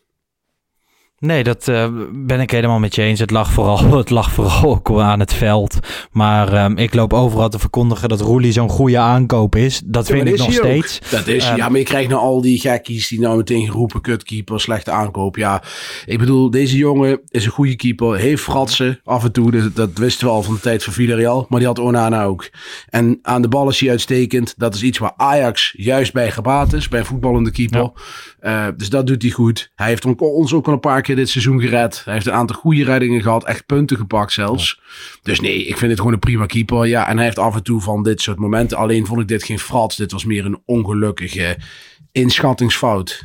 Nee, 1.21 1.45
dat 1.45 1.69
eh, 1.69 1.89
ben 2.13 2.41
ik 2.41 2.51
helemaal 2.51 2.79
met 2.79 2.95
je 2.95 3.03
eens. 3.03 3.21
Het 3.21 3.31
lag 3.31 3.51
vooral, 3.53 3.97
het 3.99 4.11
lag 4.11 4.31
vooral 4.31 4.65
ook 4.65 4.91
aan 5.01 5.21
het 5.21 5.33
veld. 5.35 5.79
Maar 6.13 6.53
ehm, 6.53 6.77
ik 6.77 6.95
loop 6.95 7.13
overal 7.13 7.49
te 7.49 7.59
verkondigen 7.59 8.09
dat 8.09 8.21
Roelie 8.21 8.53
zo'n 8.53 8.69
goede 8.69 8.99
aankoop 8.99 9.57
is. 9.57 9.83
Dat 9.85 10.07
Ja, 10.09 10.15
vind 10.15 10.29
ik 10.29 10.37
nog 10.37 10.47
ook. 10.47 10.53
steeds. 10.53 11.01
Dat 11.11 11.27
is, 11.27 11.45
Ehm, 11.45 11.57
ja, 11.57 11.69
maar 11.69 11.79
je 11.79 11.85
krijgt 11.85 12.09
nou 12.11 12.21
al 12.21 12.41
die 12.41 12.61
gekkies 12.61 13.09
die 13.09 13.21
nou 13.21 13.37
meteen 13.37 13.67
geroepen, 13.67 14.01
kutkeeper, 14.01 14.61
slechte 14.61 14.91
aankoop. 14.91 15.37
Ja, 15.37 15.63
ik 16.07 16.19
bedoel, 16.19 16.51
deze 16.51 16.77
jongen 16.77 17.21
is 17.29 17.45
een 17.45 17.51
goede 17.51 17.77
keeper, 17.77 18.17
heeft 18.17 18.43
fratsen 18.43 19.01
af 19.05 19.25
en 19.25 19.33
toe. 19.33 19.51
Dat, 19.51 19.77
dat 19.77 19.91
wisten 19.95 20.27
we 20.27 20.33
al 20.33 20.43
van 20.43 20.55
de 20.55 20.61
tijd 20.61 20.85
van 20.85 20.93
Villarreal, 20.93 21.47
maar 21.49 21.59
die 21.59 21.69
had 21.69 21.79
Onana 21.79 22.25
ook. 22.25 22.51
En 22.89 23.19
aan 23.23 23.43
de 23.43 23.49
bal 23.49 23.69
is 23.69 23.81
hij 23.81 23.91
uitstekend. 23.91 24.55
Dat 24.57 24.75
is 24.75 24.83
iets 24.83 24.99
waar 24.99 25.13
Ajax 25.17 25.75
juist 25.77 26.13
bij 26.13 26.31
gebaat 26.31 26.73
is, 26.73 26.89
bij 26.89 26.99
een 27.01 27.07
voetballende 27.07 27.51
keeper. 27.51 27.91
Eh, 28.41 28.67
dus 28.77 28.89
dat 28.91 29.07
doet 29.07 29.23
hij 29.23 29.31
goed. 29.31 29.71
Hij 29.75 29.89
heeft 29.89 30.05
on- 30.05 30.19
ons 30.19 30.53
ook 30.53 30.67
al 30.67 30.73
een 30.73 30.81
paar 30.81 31.03
keer 31.03 31.08
dit 31.17 31.29
seizoen 31.29 31.61
gered. 31.61 32.03
Hij 32.05 32.15
heeft 32.15 32.27
een 32.27 32.33
aantal 32.33 32.57
goede 32.57 32.85
reddingen 32.85 33.23
gehad, 33.23 33.45
echt 33.45 33.67
punten 33.67 33.97
gepakt 33.97 34.33
zelfs. 34.33 34.81
Dus 35.23 35.41
nee, 35.41 35.65
ik 35.65 35.77
vind 35.77 35.91
het 35.91 35.99
gewoon 35.99 36.13
een 36.15 36.19
prima 36.19 36.47
keeper. 36.47 36.87
Ja, 36.87 37.09
en 37.09 37.17
hij 37.17 37.25
heeft 37.25 37.39
af 37.39 37.55
en 37.55 37.63
toe 37.63 37.81
van 37.81 38.03
dit 38.03 38.21
soort 38.21 38.39
momenten. 38.39 38.77
Alleen 38.79 39.07
vond 39.07 39.21
ik 39.21 39.29
dit 39.29 39.43
geen 39.45 39.59
frats. 39.59 39.97
Dit 39.97 40.13
was 40.13 40.25
meer 40.25 40.45
een 40.45 40.63
ongelukkige 40.65 41.57
inschattingsfout. 42.13 43.25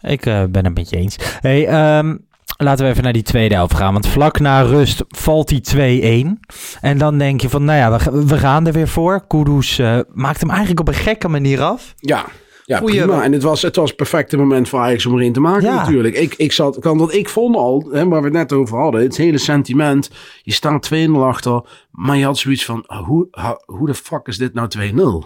Ik 0.00 0.26
eh, 0.26 0.44
ben 0.50 0.64
het 0.64 0.74
met 0.74 0.90
je 0.90 0.96
eens. 0.96 1.16
Hey, 1.40 1.66
ehm, 1.66 2.16
laten 2.56 2.84
we 2.84 2.90
even 2.90 3.02
naar 3.02 3.12
die 3.12 3.22
tweede 3.22 3.54
helft 3.54 3.74
gaan. 3.74 3.92
Want 3.92 4.06
vlak 4.08 4.38
na 4.40 4.60
rust 4.62 5.04
valt 5.08 5.48
die 5.48 5.60
2-1. 5.60 6.40
En 6.80 6.98
dan 6.98 7.18
denk 7.18 7.40
je 7.40 7.48
van, 7.48 7.64
nou 7.64 7.78
ja, 7.78 7.92
we, 7.92 7.98
ga- 8.00 8.12
we 8.12 8.38
gaan 8.38 8.66
er 8.66 8.72
weer 8.72 8.88
voor. 8.88 9.26
Kudus 9.26 9.78
eh, 9.78 9.98
maakt 10.12 10.40
hem 10.40 10.48
eigenlijk 10.50 10.80
op 10.80 10.88
een 10.88 10.94
gekke 10.94 11.28
manier 11.28 11.60
af. 11.62 11.94
Ja, 11.96 12.24
ja 12.64 12.78
Goeie- 12.78 12.96
prima. 13.02 13.22
En 13.24 13.32
het 13.32 13.42
was, 13.42 13.62
het 13.62 13.76
was 13.76 13.88
het 13.88 13.96
perfecte 13.96 14.36
moment 14.36 14.68
voor 14.68 14.78
Ajax 14.80 15.06
om 15.06 15.14
erin 15.18 15.32
te 15.32 15.40
maken 15.40 15.62
Ja. 15.68 15.74
natuurlijk. 15.74 16.14
Ik, 16.16 16.34
ik 16.34 16.52
zat, 16.52 16.78
kan 16.78 16.98
dat 16.98 17.14
ik 17.14 17.28
vond 17.28 17.56
al, 17.56 17.88
hè, 17.92 18.08
waar 18.08 18.18
we 18.20 18.24
het 18.26 18.36
net 18.36 18.52
over 18.52 18.78
hadden, 18.78 19.02
het 19.02 19.16
hele 19.16 19.38
sentiment. 19.38 20.10
Je 20.42 20.52
staat 20.52 20.82
2-0 20.82 21.24
achter, 21.24 21.62
maar 21.90 22.16
je 22.16 22.24
had 22.24 22.38
zoiets 22.38 22.64
van, 22.64 22.86
ah, 22.86 23.06
hoe, 23.06 23.28
hoe 23.66 23.86
de 23.86 23.94
fuck 23.94 24.26
is 24.26 24.38
dit 24.38 24.54
nou 24.54 24.68
2-0? 24.68 25.24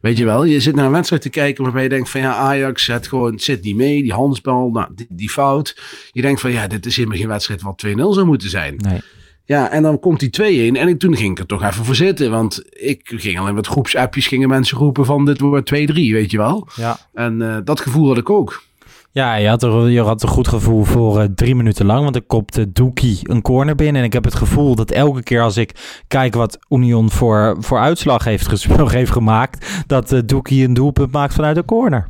Weet 0.00 0.18
je 0.18 0.24
wel, 0.24 0.44
je 0.44 0.60
zit 0.60 0.74
naar 0.74 0.84
een 0.84 0.90
wedstrijd 0.92 1.22
te 1.22 1.30
kijken 1.30 1.62
waarbij 1.64 1.82
je 1.82 1.88
denkt 1.88 2.10
van 2.10 2.20
ja, 2.20 2.34
Ajax 2.34 2.86
het 2.86 3.08
gewoon, 3.08 3.32
het 3.32 3.42
zit 3.42 3.62
niet 3.64 3.76
mee, 3.76 4.02
die 4.02 4.12
handsbal, 4.12 4.70
nou, 4.70 4.88
die, 4.94 5.06
die 5.10 5.30
fout. 5.30 5.76
Je 6.12 6.22
denkt 6.22 6.40
van 6.40 6.52
ja, 6.52 6.66
dit 6.66 6.86
is 6.86 6.96
helemaal 6.96 7.18
geen 7.18 7.28
wedstrijd 7.28 7.62
wat 7.62 7.82
2-0 7.86 7.90
zou 7.96 8.26
moeten 8.26 8.50
zijn. 8.50 8.74
Nee. 8.76 9.00
Ja, 9.46 9.70
en 9.70 9.82
dan 9.82 10.00
komt 10.00 10.20
die 10.20 10.72
2-1 10.72 10.76
en 10.76 10.88
ik, 10.88 10.98
toen 10.98 11.16
ging 11.16 11.30
ik 11.30 11.38
er 11.38 11.46
toch 11.46 11.62
even 11.62 11.84
voor 11.84 11.94
zitten. 11.94 12.30
Want 12.30 12.62
ik 12.70 13.00
ging 13.16 13.38
al 13.38 13.48
in 13.48 13.54
wat 13.54 13.66
groepsappjes, 13.66 14.26
gingen 14.26 14.48
mensen 14.48 14.78
roepen 14.78 15.04
van 15.04 15.24
dit 15.24 15.40
wordt 15.40 15.74
2-3, 15.74 15.74
weet 15.94 16.30
je 16.30 16.36
wel. 16.36 16.68
Ja. 16.74 16.98
En 17.14 17.40
uh, 17.40 17.56
dat 17.64 17.80
gevoel 17.80 18.08
had 18.08 18.18
ik 18.18 18.30
ook. 18.30 18.64
Ja, 19.10 19.34
je 19.34 19.48
had, 19.48 19.62
er, 19.62 19.88
je 19.88 20.00
had 20.00 20.22
een 20.22 20.28
goed 20.28 20.48
gevoel 20.48 20.84
voor 20.84 21.20
uh, 21.20 21.24
drie 21.34 21.54
minuten 21.54 21.86
lang. 21.86 22.02
Want 22.02 22.16
ik 22.16 22.26
kopte 22.26 22.72
Doekie 22.72 23.18
een 23.22 23.42
corner 23.42 23.74
binnen. 23.74 24.00
En 24.00 24.06
ik 24.06 24.12
heb 24.12 24.24
het 24.24 24.34
gevoel 24.34 24.74
dat 24.74 24.90
elke 24.90 25.22
keer 25.22 25.42
als 25.42 25.56
ik 25.56 26.02
kijk 26.08 26.34
wat 26.34 26.58
Union 26.68 27.10
voor, 27.10 27.56
voor 27.58 27.78
uitslag 27.78 28.24
heeft, 28.24 28.48
gespeeld, 28.48 28.92
heeft 29.00 29.12
gemaakt... 29.12 29.84
dat 29.86 30.12
uh, 30.12 30.20
Doekie 30.24 30.64
een 30.64 30.74
doelpunt 30.74 31.12
maakt 31.12 31.34
vanuit 31.34 31.56
de 31.56 31.64
corner. 31.64 32.08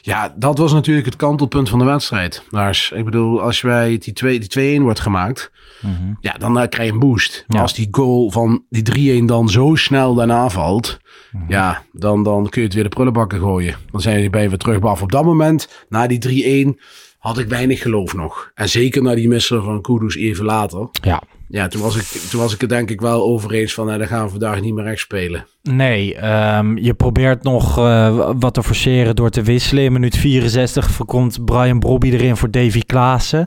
Ja, 0.00 0.34
dat 0.36 0.58
was 0.58 0.72
natuurlijk 0.72 1.06
het 1.06 1.16
kantelpunt 1.16 1.68
van 1.68 1.78
de 1.78 1.84
wedstrijd. 1.84 2.42
Lars, 2.50 2.90
ik 2.90 3.04
bedoul, 3.04 3.42
als 3.42 3.60
wij 3.60 3.98
die 3.98 4.78
2-1 4.78 4.82
wordt 4.82 5.00
gemaakt, 5.00 5.50
mm 5.80 5.96
-hmm. 5.96 6.16
ja, 6.20 6.32
dan 6.32 6.58
uh, 6.58 6.68
krijg 6.68 6.88
je 6.88 6.94
een 6.94 6.98
boost. 6.98 7.44
Maar 7.46 7.56
ja. 7.56 7.62
als 7.62 7.74
die 7.74 7.88
goal 7.90 8.30
van 8.30 8.64
die 8.68 9.20
3-1 9.22 9.24
dan 9.24 9.48
zo 9.48 9.74
snel 9.74 10.14
daarna 10.14 10.48
valt, 10.48 10.98
mm 11.32 11.40
-hmm. 11.40 11.50
ja, 11.50 11.82
dan, 11.92 12.22
dan 12.22 12.48
kun 12.48 12.60
je 12.60 12.66
het 12.66 12.74
weer 12.74 12.84
de 12.84 12.90
prullenbakken 12.90 13.38
gooien. 13.38 13.76
Dan 13.90 14.00
zijn 14.00 14.22
je 14.22 14.30
bij 14.30 14.48
weer 14.48 14.58
terug. 14.58 14.80
Maar 14.80 15.02
op 15.02 15.12
dat 15.12 15.24
moment, 15.24 15.68
na 15.88 16.06
die 16.06 16.74
3-1, 16.74 16.80
had 17.18 17.38
ik 17.38 17.48
weinig 17.48 17.82
geloof 17.82 18.14
nog. 18.14 18.50
En 18.54 18.68
zeker 18.68 19.02
na 19.02 19.14
die 19.14 19.28
missen 19.28 19.62
van 19.62 19.80
Kudus 19.80 20.16
even 20.16 20.44
later. 20.44 20.88
Ja. 21.02 21.22
Ja, 21.52 21.68
toen 21.68 21.82
was, 21.82 21.96
ik, 21.96 22.20
toen 22.30 22.40
was 22.40 22.54
ik 22.54 22.60
het 22.60 22.70
denk 22.70 22.90
ik 22.90 23.00
wel 23.00 23.22
over 23.22 23.52
eens 23.52 23.74
van, 23.74 23.86
nou, 23.86 23.98
dan 23.98 24.06
gaan 24.06 24.24
we 24.24 24.30
vandaag 24.30 24.60
niet 24.60 24.74
meer 24.74 24.84
recht 24.84 25.00
spelen. 25.00 25.46
Nee, 25.62 26.24
um, 26.56 26.78
je 26.78 26.94
probeert 26.94 27.42
nog 27.42 27.78
uh, 27.78 28.30
wat 28.38 28.54
te 28.54 28.62
forceren 28.62 29.16
door 29.16 29.30
te 29.30 29.42
wisselen. 29.42 29.84
In 29.84 29.92
minuut 29.92 30.16
64 30.16 31.04
komt 31.06 31.44
Brian 31.44 31.78
Brobby 31.78 32.10
erin 32.10 32.36
voor 32.36 32.50
Davy 32.50 32.80
Klaassen. 32.86 33.46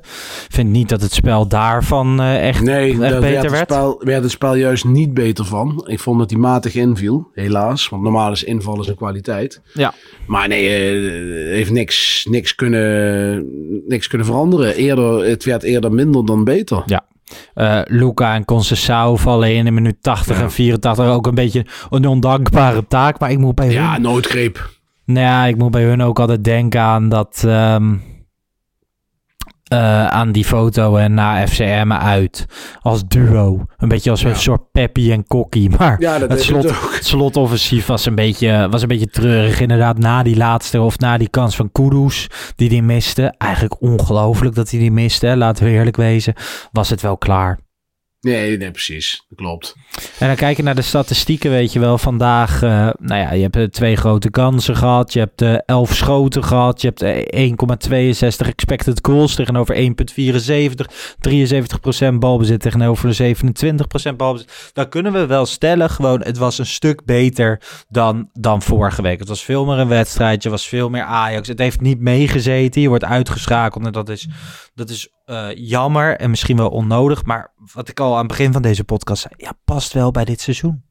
vind 0.49 0.69
niet 0.69 0.89
dat 0.89 1.01
het 1.01 1.13
spel 1.13 1.47
daarvan 1.47 2.21
uh, 2.21 2.47
echt, 2.47 2.61
nee, 2.61 2.89
echt 2.89 2.99
daar 2.99 3.19
beter 3.19 3.21
werd. 3.21 3.49
werd. 3.49 3.59
Het 3.59 3.69
spel, 3.69 4.01
werd 4.03 4.23
het 4.23 4.31
spel 4.31 4.55
juist 4.55 4.85
niet 4.85 5.13
beter 5.13 5.45
van. 5.45 5.83
Ik 5.87 5.99
vond 5.99 6.19
dat 6.19 6.29
hij 6.29 6.39
matig 6.39 6.75
inviel, 6.75 7.29
helaas. 7.33 7.89
Want 7.89 8.03
normaal 8.03 8.31
is 8.31 8.43
invallen 8.43 8.83
zijn 8.83 8.97
kwaliteit. 8.97 9.61
Ja. 9.73 9.93
Maar 10.27 10.47
nee, 10.47 10.93
uh, 11.01 11.53
heeft 11.53 11.71
niks, 11.71 12.27
niks, 12.29 12.55
kunnen, 12.55 13.45
niks 13.87 14.07
kunnen 14.07 14.27
veranderen. 14.27 14.75
Eerder, 14.75 15.25
het 15.25 15.43
werd 15.43 15.63
eerder 15.63 15.91
minder 15.91 16.25
dan 16.25 16.43
beter. 16.43 16.83
Ja, 16.85 17.05
Uh, 17.55 17.79
Luca 17.85 18.35
en 18.35 18.45
Concessao 18.45 19.15
vallen 19.15 19.55
in 19.55 19.67
in 19.67 19.73
minuut 19.73 19.97
80 20.01 20.37
ja. 20.37 20.43
en 20.43 20.51
84 20.51 21.07
ook 21.07 21.27
een 21.27 21.35
beetje 21.35 21.65
een 21.89 22.07
ondankbare 22.07 22.87
taak. 22.87 23.19
Maar 23.19 23.31
ik 23.31 23.39
moet 23.39 23.55
bij 23.55 23.71
ja, 23.71 23.91
hun... 23.91 24.01
noodgreep. 24.01 24.69
Nou 25.05 25.19
ja, 25.19 25.45
ik 25.45 25.57
moet 25.57 25.71
bij 25.71 25.83
hun 25.83 26.01
ook 26.01 26.19
altijd 26.19 26.43
denken 26.43 26.81
aan 26.81 27.09
dat... 27.09 27.43
Um, 27.45 28.12
uh, 29.73 30.07
aan 30.07 30.31
die 30.31 30.45
foto 30.45 30.95
en 30.95 31.13
na 31.13 31.47
FCM 31.47 31.91
uit 31.91 32.45
als 32.81 33.03
duo. 33.07 33.65
Een 33.77 33.87
beetje 33.87 34.09
als 34.09 34.21
ja. 34.21 34.29
een 34.29 34.35
soort 34.35 34.71
Peppy 34.71 35.11
en 35.11 35.27
Kokkie. 35.27 35.69
Maar 35.77 35.95
ja, 35.99 36.19
het, 36.19 36.41
slot, 36.41 36.63
het 36.63 37.05
slotoffensief 37.05 37.85
was 37.85 38.05
een, 38.05 38.15
beetje, 38.15 38.67
was 38.69 38.81
een 38.81 38.87
beetje 38.87 39.07
treurig. 39.07 39.59
Inderdaad, 39.59 39.97
na 39.97 40.23
die 40.23 40.37
laatste 40.37 40.81
of 40.81 40.99
na 40.99 41.17
die 41.17 41.29
kans 41.29 41.55
van 41.55 41.71
Kudus 41.71 42.29
die 42.55 42.69
die 42.69 42.83
miste. 42.83 43.33
Eigenlijk 43.37 43.81
ongelooflijk 43.81 44.55
dat 44.55 44.69
hij 44.69 44.79
die 44.79 44.91
miste. 44.91 45.37
Laten 45.37 45.65
we 45.65 45.71
eerlijk 45.71 45.97
wezen. 45.97 46.33
Was 46.71 46.89
het 46.89 47.01
wel 47.01 47.17
klaar. 47.17 47.59
Nee, 48.23 48.57
nee, 48.57 48.71
precies. 48.71 49.25
Dat 49.29 49.37
klopt. 49.37 49.75
En 50.19 50.27
dan 50.27 50.35
kijken 50.35 50.63
naar 50.63 50.75
de 50.75 50.81
statistieken, 50.81 51.51
weet 51.51 51.73
je 51.73 51.79
wel. 51.79 51.97
Vandaag, 51.97 52.61
uh, 52.61 52.69
nou 52.99 53.21
ja, 53.21 53.33
je 53.33 53.49
hebt 53.51 53.73
twee 53.73 53.95
grote 53.95 54.29
kansen 54.29 54.75
gehad. 54.75 55.13
Je 55.13 55.19
hebt 55.19 55.41
uh, 55.41 55.55
elf 55.65 55.95
schoten 55.95 56.43
gehad. 56.43 56.81
Je 56.81 56.93
hebt 56.93 57.03
1,62 58.43 58.47
expected 58.47 58.99
goals 59.01 59.35
tegenover 59.35 59.75
1,74. 59.75 59.83
73% 62.13 62.13
balbezit 62.19 62.61
tegenover 62.61 63.17
de 63.17 63.35
27% 64.11 64.15
balbezit. 64.15 64.71
Dan 64.73 64.89
kunnen 64.89 65.13
we 65.13 65.25
wel 65.25 65.45
stellen, 65.45 65.89
gewoon, 65.89 66.21
het 66.21 66.37
was 66.37 66.57
een 66.57 66.65
stuk 66.65 67.05
beter 67.05 67.61
dan, 67.89 68.29
dan 68.33 68.61
vorige 68.61 69.01
week. 69.01 69.19
Het 69.19 69.27
was 69.27 69.43
veel 69.43 69.65
meer 69.65 69.77
een 69.77 69.87
wedstrijdje, 69.87 70.49
was 70.49 70.67
veel 70.67 70.89
meer 70.89 71.03
Ajax. 71.03 71.47
Het 71.47 71.59
heeft 71.59 71.81
niet 71.81 71.99
meegezeten. 71.99 72.81
Je 72.81 72.89
wordt 72.89 73.05
uitgeschakeld 73.05 73.85
en 73.85 73.91
dat 73.91 74.09
is, 74.09 74.27
dat 74.73 74.89
is 74.89 75.09
uh, 75.25 75.47
jammer 75.55 76.17
en 76.17 76.29
misschien 76.29 76.57
wel 76.57 76.69
onnodig. 76.69 77.25
Maar 77.25 77.53
wat 77.73 77.89
ik 77.89 77.99
al 77.99 78.11
aan 78.11 78.17
het 78.17 78.27
begin 78.27 78.53
van 78.53 78.61
deze 78.61 78.83
podcast 78.83 79.21
zei, 79.21 79.33
ja, 79.37 79.51
past 79.65 79.93
wel 79.93 80.11
bij 80.11 80.25
dit 80.25 80.41
seizoen. 80.41 80.83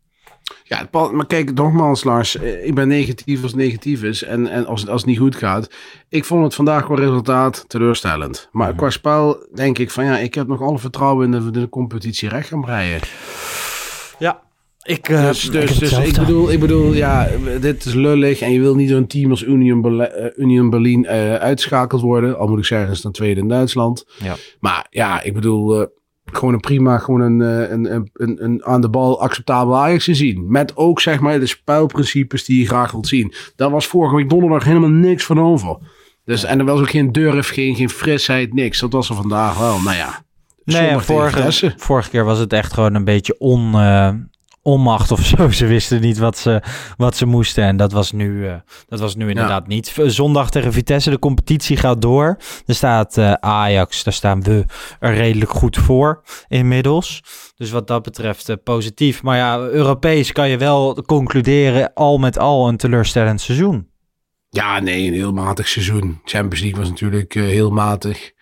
Ja, 0.62 0.88
maar 0.90 1.26
kijk, 1.26 1.54
nogmaals 1.54 2.04
Lars, 2.04 2.34
ik 2.36 2.74
ben 2.74 2.88
negatief 2.88 3.42
als 3.42 3.54
negatief 3.54 4.02
is 4.02 4.22
en, 4.22 4.46
en 4.46 4.66
als, 4.66 4.88
als 4.88 5.00
het 5.00 5.10
niet 5.10 5.18
goed 5.18 5.36
gaat. 5.36 5.70
Ik 6.08 6.24
vond 6.24 6.44
het 6.44 6.54
vandaag 6.54 6.84
qua 6.84 6.94
resultaat 6.94 7.64
teleurstellend. 7.68 8.48
Maar 8.52 8.70
mm. 8.70 8.76
qua 8.76 8.90
spel 8.90 9.46
denk 9.54 9.78
ik 9.78 9.90
van 9.90 10.04
ja, 10.04 10.18
ik 10.18 10.34
heb 10.34 10.46
nog 10.46 10.60
alle 10.60 10.78
vertrouwen 10.78 11.32
in 11.32 11.40
de, 11.40 11.50
de 11.50 11.68
competitie 11.68 12.28
recht 12.28 12.48
gaan 12.48 12.60
breien. 12.60 13.00
Ja, 14.18 14.42
ik, 14.82 15.08
uh, 15.08 15.26
dus 15.26 15.50
dus, 15.50 15.72
ik, 15.72 15.78
dus 15.78 15.98
ik, 15.98 16.14
bedoel, 16.14 16.52
ik 16.52 16.60
bedoel, 16.60 16.92
ja, 16.92 17.28
dit 17.60 17.84
is 17.84 17.94
lullig 17.94 18.40
en 18.40 18.52
je 18.52 18.60
wil 18.60 18.74
niet 18.74 18.88
zo'n 18.90 19.06
team 19.06 19.30
als 19.30 19.42
Union, 19.42 20.00
uh, 20.00 20.06
Union 20.36 20.70
Berlin 20.70 21.02
uh, 21.04 21.34
uitschakeld 21.34 22.00
worden. 22.00 22.38
Al 22.38 22.48
moet 22.48 22.58
ik 22.58 22.64
zeggen, 22.64 22.90
is 22.90 23.00
dan 23.00 23.12
tweede 23.12 23.40
in 23.40 23.48
Duitsland. 23.48 24.04
Ja. 24.22 24.34
Maar 24.60 24.86
ja, 24.90 25.22
ik 25.22 25.34
bedoel, 25.34 25.86
gewoon 26.24 26.54
een 26.54 26.60
prima, 26.60 26.98
gewoon 26.98 27.20
een, 27.20 27.40
een, 27.40 27.94
een, 27.94 28.10
een, 28.12 28.44
een 28.44 28.64
aan 28.64 28.80
de 28.80 28.90
bal 28.90 29.20
acceptabel 29.20 29.76
Ajax 29.76 30.04
te 30.04 30.14
zien. 30.14 30.50
Met 30.50 30.76
ook 30.76 31.00
zeg 31.00 31.20
maar 31.20 31.40
de 31.40 31.46
spelprincipes 31.46 32.44
die 32.44 32.60
je 32.60 32.66
graag 32.66 32.90
wilt 32.90 33.06
zien. 33.06 33.34
Daar 33.56 33.70
was 33.70 33.86
vorige 33.86 34.16
week 34.16 34.30
donderdag 34.30 34.64
helemaal 34.64 34.90
niks 34.90 35.24
van 35.24 35.40
over. 35.40 35.78
Dus, 36.24 36.44
en 36.44 36.58
er 36.58 36.64
was 36.64 36.80
ook 36.80 36.90
geen 36.90 37.12
durf, 37.12 37.48
geen, 37.48 37.74
geen 37.74 37.90
frisheid, 37.90 38.54
niks. 38.54 38.80
Dat 38.80 38.92
was 38.92 39.08
er 39.08 39.14
vandaag 39.14 39.58
wel, 39.58 39.80
nou 39.80 39.96
ja. 39.96 40.24
Nee, 40.64 40.98
vorige, 40.98 41.74
vorige 41.76 42.10
keer 42.10 42.24
was 42.24 42.38
het 42.38 42.52
echt 42.52 42.72
gewoon 42.72 42.94
een 42.94 43.04
beetje 43.04 43.38
on, 43.38 43.70
onmacht 44.62 45.10
of 45.10 45.26
zo. 45.26 45.50
Ze 45.60 45.66
wisten 45.66 46.00
niet 46.00 46.18
wat 46.18 46.38
ze, 46.38 46.62
wat 46.96 47.16
ze 47.16 47.26
moesten. 47.26 47.64
En 47.64 47.76
dat 47.76 47.92
was 47.92 48.12
nu, 48.12 48.44
uh, 48.44 48.54
dat 48.86 49.00
was 49.00 49.16
nu 49.16 49.28
inderdaad 49.28 49.64
ja. 49.66 49.74
niet. 49.74 49.94
Zondag 50.06 50.50
tegen 50.50 50.72
Vitesse, 50.72 51.10
de 51.10 51.18
competitie 51.18 51.76
gaat 51.76 52.02
door. 52.02 52.36
Er 52.66 52.74
staat 52.74 53.16
uh, 53.16 53.32
Ajax, 53.32 54.04
daar 54.04 54.12
staan 54.12 54.42
we 54.42 54.64
er 55.00 55.14
redelijk 55.14 55.50
goed 55.50 55.76
voor 55.76 56.22
inmiddels. 56.48 57.22
Dus 57.56 57.70
wat 57.70 57.86
dat 57.86 58.02
betreft 58.02 58.48
uh, 58.48 58.56
positief. 58.64 59.22
Maar 59.22 59.36
ja, 59.36 59.58
Europees 59.58 60.32
kan 60.32 60.48
je 60.48 60.56
wel 60.56 61.02
concluderen 61.06 61.94
al 61.94 62.18
met 62.18 62.38
al 62.38 62.68
een 62.68 62.76
teleurstellend 62.76 63.40
seizoen. 63.40 63.90
Ja, 64.48 64.80
nee, 64.80 65.06
een 65.06 65.12
heel 65.12 65.32
matig 65.32 65.68
seizoen. 65.68 66.20
Champions 66.24 66.60
League 66.60 66.80
was 66.80 66.88
natuurlijk 66.88 67.32
heel 67.32 67.70
matig. 67.70 68.32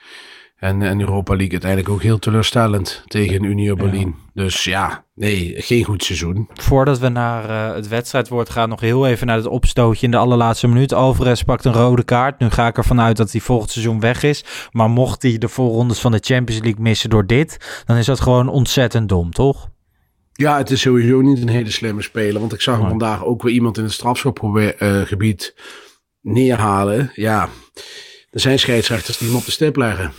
En, 0.60 0.82
en 0.82 1.00
Europa 1.00 1.32
League 1.32 1.52
uiteindelijk 1.52 1.90
ook 1.90 2.02
heel 2.02 2.18
teleurstellend 2.18 3.02
tegen 3.06 3.44
Union 3.44 3.76
Berlin. 3.76 4.14
Ja. 4.32 4.42
Dus 4.42 4.64
ja, 4.64 5.04
nee, 5.14 5.54
geen 5.56 5.84
goed 5.84 6.04
seizoen. 6.04 6.48
Voordat 6.54 6.98
we 6.98 7.08
naar 7.08 7.50
uh, 7.50 7.74
het 7.74 7.88
wedstrijdwoord 7.88 8.50
gaan, 8.50 8.68
nog 8.68 8.80
heel 8.80 9.06
even 9.06 9.26
naar 9.26 9.36
het 9.36 9.46
opstootje 9.46 10.06
in 10.06 10.10
de 10.10 10.16
allerlaatste 10.16 10.68
minuut. 10.68 10.92
Alvarez 10.92 11.42
pakt 11.42 11.64
een 11.64 11.72
rode 11.72 12.04
kaart. 12.04 12.38
Nu 12.38 12.50
ga 12.50 12.66
ik 12.66 12.76
ervan 12.76 13.00
uit 13.00 13.16
dat 13.16 13.32
hij 13.32 13.40
volgend 13.40 13.70
seizoen 13.70 14.00
weg 14.00 14.22
is. 14.22 14.44
Maar 14.70 14.90
mocht 14.90 15.22
hij 15.22 15.38
de 15.38 15.48
voorrondes 15.48 16.00
van 16.00 16.12
de 16.12 16.20
Champions 16.22 16.62
League 16.62 16.82
missen 16.82 17.10
door 17.10 17.26
dit, 17.26 17.82
dan 17.84 17.96
is 17.96 18.06
dat 18.06 18.20
gewoon 18.20 18.48
ontzettend 18.48 19.08
dom, 19.08 19.32
toch? 19.32 19.68
Ja, 20.32 20.56
het 20.56 20.70
is 20.70 20.80
sowieso 20.80 21.20
niet 21.20 21.42
een 21.42 21.48
hele 21.48 21.70
slimme 21.70 22.02
speler. 22.02 22.40
Want 22.40 22.52
ik 22.52 22.60
zag 22.60 22.78
nee. 22.78 22.88
vandaag 22.88 23.24
ook 23.24 23.42
weer 23.42 23.54
iemand 23.54 23.78
in 23.78 23.84
het 23.84 23.92
strafschopgebied 23.92 25.54
uh, 25.56 26.34
neerhalen. 26.34 27.10
Ja, 27.14 27.48
er 28.30 28.40
zijn 28.40 28.58
scheidsrechters 28.58 29.18
die 29.18 29.28
hem 29.28 29.36
op 29.36 29.44
de 29.44 29.50
stip 29.50 29.76
leggen. 29.76 30.12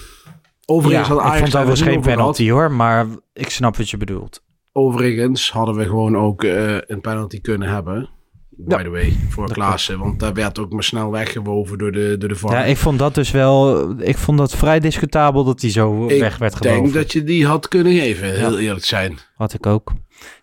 Overigens 0.72 1.08
ja, 1.08 1.14
had 1.14 1.24
Ajax 1.24 1.36
ik 1.36 1.42
vond 1.42 1.52
dat 1.52 1.68
was 1.68 1.82
geen 1.82 2.02
penalty 2.02 2.50
hoor, 2.50 2.72
maar 2.72 3.08
ik 3.34 3.50
snap 3.50 3.78
wat 3.78 3.90
je 3.90 3.98
bedoelt. 3.98 4.44
Overigens 4.72 5.52
hadden 5.52 5.76
we 5.76 5.86
gewoon 5.86 6.18
ook 6.18 6.44
uh, 6.44 6.78
een 6.88 7.02
penalty 7.02 7.42
kunnen 7.42 7.70
hebben. 7.70 8.10
By 8.50 8.76
ja. 8.76 8.84
the 8.84 8.90
way, 8.90 9.18
voor 9.30 9.52
Klaassen. 9.52 10.00
Want 10.00 10.20
daar 10.20 10.34
werd 10.34 10.60
ook 10.60 10.72
maar 10.72 10.84
snel 10.84 11.12
weggewoven 11.12 11.78
door 11.78 11.92
de, 11.92 12.16
door 12.18 12.30
de 12.30 12.36
VAR. 12.36 12.52
Ja, 12.52 12.64
ik 12.64 12.78
vond 12.78 13.00
dat 13.00 13.16
dus 13.16 13.32
wel... 13.32 13.90
Ik 14.00 14.18
vond 14.18 14.38
dat 14.38 14.56
vrij 14.56 14.80
discutabel 14.80 15.44
dat 15.44 15.60
die 15.60 15.72
zo 15.72 16.08
ik 16.08 16.20
weg 16.20 16.38
werd 16.38 16.56
gewoven. 16.56 16.78
Ik 16.78 16.84
denk 16.84 16.94
dat 16.94 17.12
je 17.12 17.24
die 17.24 17.46
had 17.46 17.68
kunnen 17.68 17.94
geven, 17.94 18.36
heel 18.36 18.60
eerlijk 18.60 18.86
zijn. 18.86 19.18
Had 19.36 19.54
ik 19.54 19.66
ook. 19.66 19.94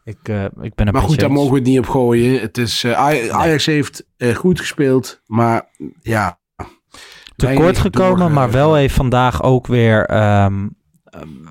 Ik, 0.05 0.19
uh, 0.31 0.45
ik 0.45 0.75
ben 0.75 0.87
een 0.87 0.93
maar 0.93 1.03
goed, 1.03 1.21
daar 1.21 1.33
mogen 1.33 1.51
we 1.51 1.59
het 1.59 1.69
niet 1.69 1.79
op 1.79 1.89
gooien. 1.89 2.41
Het 2.41 2.59
is, 2.59 2.85
uh, 2.85 2.93
Ajax 2.93 3.67
nee. 3.67 3.77
heeft 3.77 4.07
uh, 4.19 4.35
goed 4.35 4.61
gespeeld, 4.61 5.23
maar 5.27 5.69
ja, 6.03 6.38
tekort 7.47 7.79
gekomen, 7.79 8.19
door, 8.19 8.31
maar 8.31 8.51
wel 8.51 8.75
heeft 8.75 8.95
vandaag 8.95 9.43
ook 9.43 9.67
weer 9.67 10.11
um, 10.45 10.77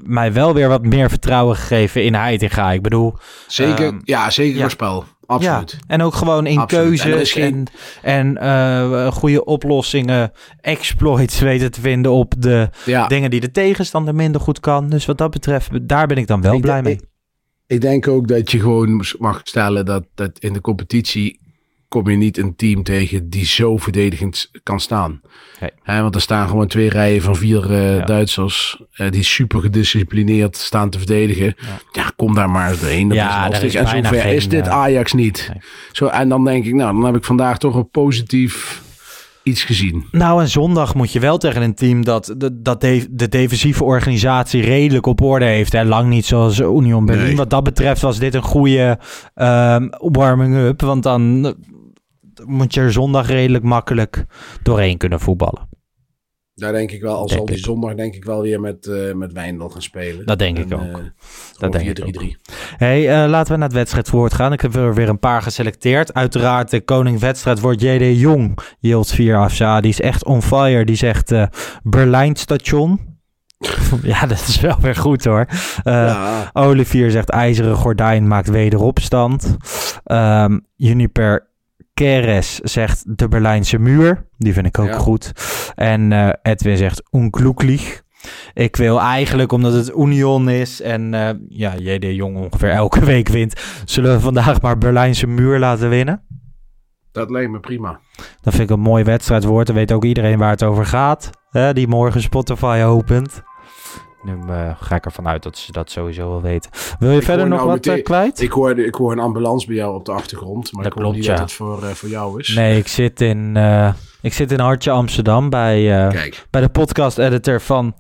mij 0.03 0.34
wel 0.34 0.53
weer 0.53 0.67
wat 0.67 0.86
meer 0.86 1.10
vertrouwen 1.10 1.56
gegeven 1.56 2.03
in 2.03 2.13
Heitinga. 2.13 2.72
Ik 2.72 2.82
bedoel... 2.82 3.17
Zeker, 3.48 3.86
um, 3.86 4.01
ja, 4.03 4.29
zeker 4.29 4.60
ja. 4.60 4.70
spel. 4.70 5.06
Absoluut. 5.25 5.72
Ja, 5.72 5.77
en 5.88 6.01
ook 6.01 6.13
gewoon 6.13 6.46
in 6.46 6.58
Absoluut. 6.58 7.01
keuzes 7.01 7.65
en, 8.01 8.38
uh, 8.44 9.08
goede 9.08 9.46
oplossingen, 9.46 10.32
exploits 10.62 11.39
weten 11.50 11.72
te 11.72 11.82
vinden 11.82 12.12
op 12.12 12.34
de 12.38 12.70
ja. 12.86 13.08
dingen 13.08 13.29
die 13.29 13.39
de 13.39 13.51
tegenstander 13.51 14.15
minder 14.15 14.41
goed 14.41 14.60
kan. 14.60 14.89
Dus 14.89 15.06
wat 15.06 15.17
dat 15.17 15.32
betreft, 15.32 15.88
daar 15.88 16.08
ben 16.08 16.17
ik 16.17 16.27
dan 16.27 16.41
wel 16.41 16.53
ik 16.53 16.62
blij 16.62 16.82
mee. 16.82 16.94
Ik, 16.94 17.03
ik 17.67 17.82
denk 17.82 18.08
ook 18.08 18.27
dat 18.27 18.51
je 18.51 18.60
gewoon 18.60 19.06
mag 19.17 19.41
stellen 19.44 19.86
dat, 19.86 20.06
dat 20.15 20.39
in 20.39 20.53
de 20.53 20.62
competitie 20.62 21.39
kom 21.88 22.10
je 22.10 22.17
niet 22.17 22.38
een 22.38 22.56
team 22.56 22.84
tegen 22.84 23.29
die 23.29 23.46
zo 23.46 23.77
verdedigend 23.77 24.50
kan 24.63 24.79
staan. 24.79 25.22
Hè, 25.84 26.01
want 26.01 26.15
er 26.15 26.22
staan 26.22 26.48
gewoon 26.48 26.67
twee 26.67 26.89
rijen 26.89 27.22
van 27.22 27.36
vier 27.36 27.72
eh, 27.72 27.98
Ja. 27.98 28.06
Duitsers 28.06 28.82
eh, 28.94 29.12
die 29.12 29.24
super 29.24 29.62
gedisciplineerd 29.62 30.58
staan 30.58 30.89
te 30.89 30.98
verdedigen. 30.98 31.56
Ja, 31.91 32.12
kom 32.15 32.36
daar 32.36 32.50
maar 32.50 32.70
eens 32.70 32.79
doorheen. 32.79 33.08
Dat 33.08 33.17
Ja, 33.17 33.51
is 33.51 33.63
is 33.63 33.75
en 33.75 33.88
zover 33.88 34.20
geen, 34.22 34.36
is 34.36 34.50
dit 34.50 34.67
eh, 34.67 34.74
Ajax 34.74 35.13
niet. 35.13 35.48
nee. 35.53 35.62
Zo, 35.91 36.06
en 36.08 36.29
dan 36.29 36.46
denk 36.46 36.65
ik, 36.65 36.74
nou, 36.74 36.94
dan 36.94 37.06
heb 37.06 37.15
ik 37.15 37.24
vandaag 37.24 37.58
toch 37.58 37.75
een 37.75 37.89
positief 37.89 38.82
iets 39.44 39.63
gezien. 39.63 40.06
Nou, 40.12 40.41
en 40.41 40.48
zondag 40.50 40.96
moet 40.96 41.12
je 41.12 41.20
wel 41.20 41.38
tegen 41.38 41.62
een 41.62 41.75
team 41.75 42.03
dat 42.06 42.34
de, 42.38 42.62
dat 42.62 42.82
de, 42.82 43.08
de 43.10 43.27
defensieve 43.29 43.84
organisatie 43.84 44.62
redelijk 44.62 45.06
op 45.06 45.22
orde 45.22 45.46
heeft. 45.46 45.72
Hè. 45.72 45.84
Lang 45.84 46.10
niet 46.10 46.25
zoals 46.25 46.60
Union 46.60 47.06
Berlin. 47.06 47.25
Nee. 47.25 47.36
Wat 47.36 47.50
dat 47.50 47.63
betreft 47.63 48.01
was 48.01 48.20
dit 48.20 48.34
een 48.34 48.41
goede 48.41 49.00
ehm, 49.36 49.88
warming-up. 50.00 50.82
Want 50.82 51.03
dan 51.03 51.56
moet 52.46 52.74
je 52.74 52.82
er 52.82 52.91
zondag 52.91 53.27
redelijk 53.27 53.63
makkelijk 53.63 54.25
doorheen 54.63 54.98
kunnen 54.98 55.20
voetballen. 55.20 55.70
Daar 56.53 56.72
denk 56.72 56.91
ik 56.91 57.01
wel, 57.01 57.15
al 57.15 57.29
zal 57.29 57.46
die 57.46 57.58
zondag 57.58 57.94
denk 57.96 58.13
ik 58.15 58.24
wel 58.25 58.41
weer 58.41 58.60
met, 58.60 58.86
eh 58.88 59.13
met 59.13 59.34
Wijndal 59.34 59.70
gaan 59.70 59.82
spelen. 59.82 60.25
Dat 60.25 60.39
denk 60.39 60.58
En, 60.58 60.63
ik 60.63 60.74
ook. 60.74 60.79
eh, 60.82 60.96
Dat 61.58 61.72
denk 61.72 61.98
ik 61.98 62.15
4-3-3. 62.22 62.36
Hey, 62.77 63.24
eh, 63.24 63.29
laten 63.29 63.51
we 63.51 63.58
naar 63.60 63.67
het 63.67 63.77
wedstrijdvoort 63.77 64.34
gaan. 64.34 64.53
Ik 64.53 64.62
heb 64.62 64.75
er 64.75 64.94
weer 64.94 65.10
een 65.10 65.20
paar 65.20 65.41
geselecteerd. 65.41 66.13
Uiteraard, 66.13 66.70
de 66.70 66.82
koning 66.82 67.20
wedstrijd 67.20 67.60
wordt 67.60 67.82
JD 67.82 68.20
Jong. 68.20 68.60
Yield 68.79 69.12
4 69.12 69.36
Afza. 69.38 69.82
Die 69.82 69.91
is 69.91 70.01
echt 70.01 70.25
on 70.25 70.41
fire. 70.41 70.86
Die 70.86 70.96
zegt 70.96 71.32
eh 71.32 71.46
Berlijn 71.84 72.36
station. 72.36 73.00
ja, 74.01 74.25
dat 74.25 74.39
is 74.48 74.60
wel 74.60 74.77
weer 74.82 74.96
goed 74.96 75.25
hoor. 75.25 75.48
Ja, 75.84 76.50
Olivier 76.53 77.12
zegt 77.12 77.29
IJzeren 77.29 77.75
Gordijn 77.75 78.27
maakt 78.27 78.50
wederopstand. 78.50 79.58
Ehm 80.03 80.58
Juniper 80.75 81.46
Keres 81.97 82.55
zegt 82.59 83.03
de 83.17 83.27
Berlijnse 83.27 83.79
muur. 83.79 84.25
Die 84.37 84.53
vind 84.53 84.65
ik 84.65 84.79
ook 84.79 84.87
Ja. 84.87 84.97
goed. 84.97 85.31
En 85.75 86.11
eh, 86.11 86.29
Edwin 86.41 86.77
zegt 86.77 87.03
onglücklich. 87.11 88.01
Ik 88.53 88.75
wil 88.75 88.99
eigenlijk, 89.01 89.51
omdat 89.51 89.73
het 89.73 89.91
Union 89.97 90.49
is 90.49 90.81
en 90.81 91.13
eh, 91.13 91.29
ja, 91.49 91.73
JD 91.77 92.03
Jong 92.15 92.37
ongeveer 92.37 92.69
elke 92.69 93.05
week 93.13 93.27
wint, 93.27 93.61
zullen 93.85 94.13
we 94.13 94.19
vandaag 94.19 94.61
maar 94.61 94.77
Berlijnse 94.77 95.27
muur 95.27 95.59
laten 95.59 95.89
winnen. 95.89 96.21
dat 97.11 97.29
lijkt 97.29 97.51
me 97.51 97.59
prima. 97.59 97.99
Dat 98.41 98.53
vind 98.55 98.69
ik 98.69 98.75
een 98.75 98.81
mooi 98.81 99.03
wedstrijdwoord. 99.03 99.67
Dan 99.67 99.75
weet 99.75 99.91
ook 99.91 100.03
iedereen 100.05 100.37
waar 100.37 100.49
het 100.49 100.63
over 100.63 100.85
gaat. 100.85 101.29
Hè, 101.49 101.73
die 101.73 101.87
morgen 101.87 102.21
Spotify 102.21 102.81
opent. 102.85 103.41
Nu 104.27 104.53
eh, 104.53 104.69
ga 104.79 104.96
ik 104.96 105.05
ervan 105.05 105.27
uit 105.27 105.43
dat 105.43 105.57
ze 105.57 105.72
dat 105.72 105.91
sowieso 105.91 106.29
wel 106.29 106.41
weten. 106.41 106.72
Wil 107.00 107.12
je 107.12 107.17
Ik 107.17 107.24
verder 107.24 107.48
nog 107.48 107.57
nou 107.57 107.69
wat 107.69 107.86
eh, 107.86 107.86
meteen- 107.91 108.03
kwijt? 108.03 108.41
Ik 108.41 108.51
hoor, 108.51 108.79
ik 108.79 108.96
hoor 108.96 109.12
een 109.12 109.19
ambulance 109.19 109.67
bij 109.67 109.75
jou 109.75 109.96
op 109.96 110.05
de 110.05 110.12
achtergrond, 110.12 110.72
maar 110.74 110.84
Dat 110.84 110.96
ik 110.98 111.01
hoor 111.03 111.13
niet 111.13 111.24
ja. 111.25 111.31
dat 111.31 111.39
het 111.39 111.51
voor, 111.51 111.84
eh, 111.84 111.89
voor 111.89 112.10
jou 112.10 112.39
is. 112.39 112.55
Nee, 112.55 112.77
ik 112.77 112.88
zit 112.88 113.22
in, 113.22 113.55
ik 114.22 114.34
zit 114.34 114.51
in 114.51 114.60
Hartje 114.60 114.91
Amsterdam 114.91 115.50
bij, 115.50 116.10
bij 116.50 116.62
de 116.62 116.69
podcast-editor 116.69 117.62
van 117.62 117.93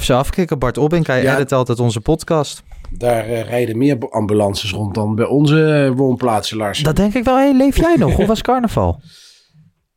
FC 0.00 0.10
Afkikken. 0.10 0.58
Bart 0.58 0.78
Obbink, 0.78 1.06
hij 1.06 1.22
Ja. 1.22 1.34
edit 1.34 1.52
altijd 1.52 1.80
onze 1.80 2.00
podcast. 2.00 2.62
daar 2.90 3.24
rijden 3.26 3.78
meer 3.78 4.08
ambulances 4.10 4.72
rond 4.72 4.94
dan 4.94 5.14
bij 5.14 5.24
onze 5.26 5.92
woonplaatsen, 5.96 6.56
Lars. 6.56 6.78
Dat 6.82 6.96
denk 6.96 7.14
ik 7.14 7.24
wel. 7.24 7.36
Hey, 7.36 7.56
leef 7.56 7.76
jij 7.76 7.96
nog? 7.98 8.14
Hoe 8.16 8.26
was 8.26 8.42
carnaval? 8.42 9.00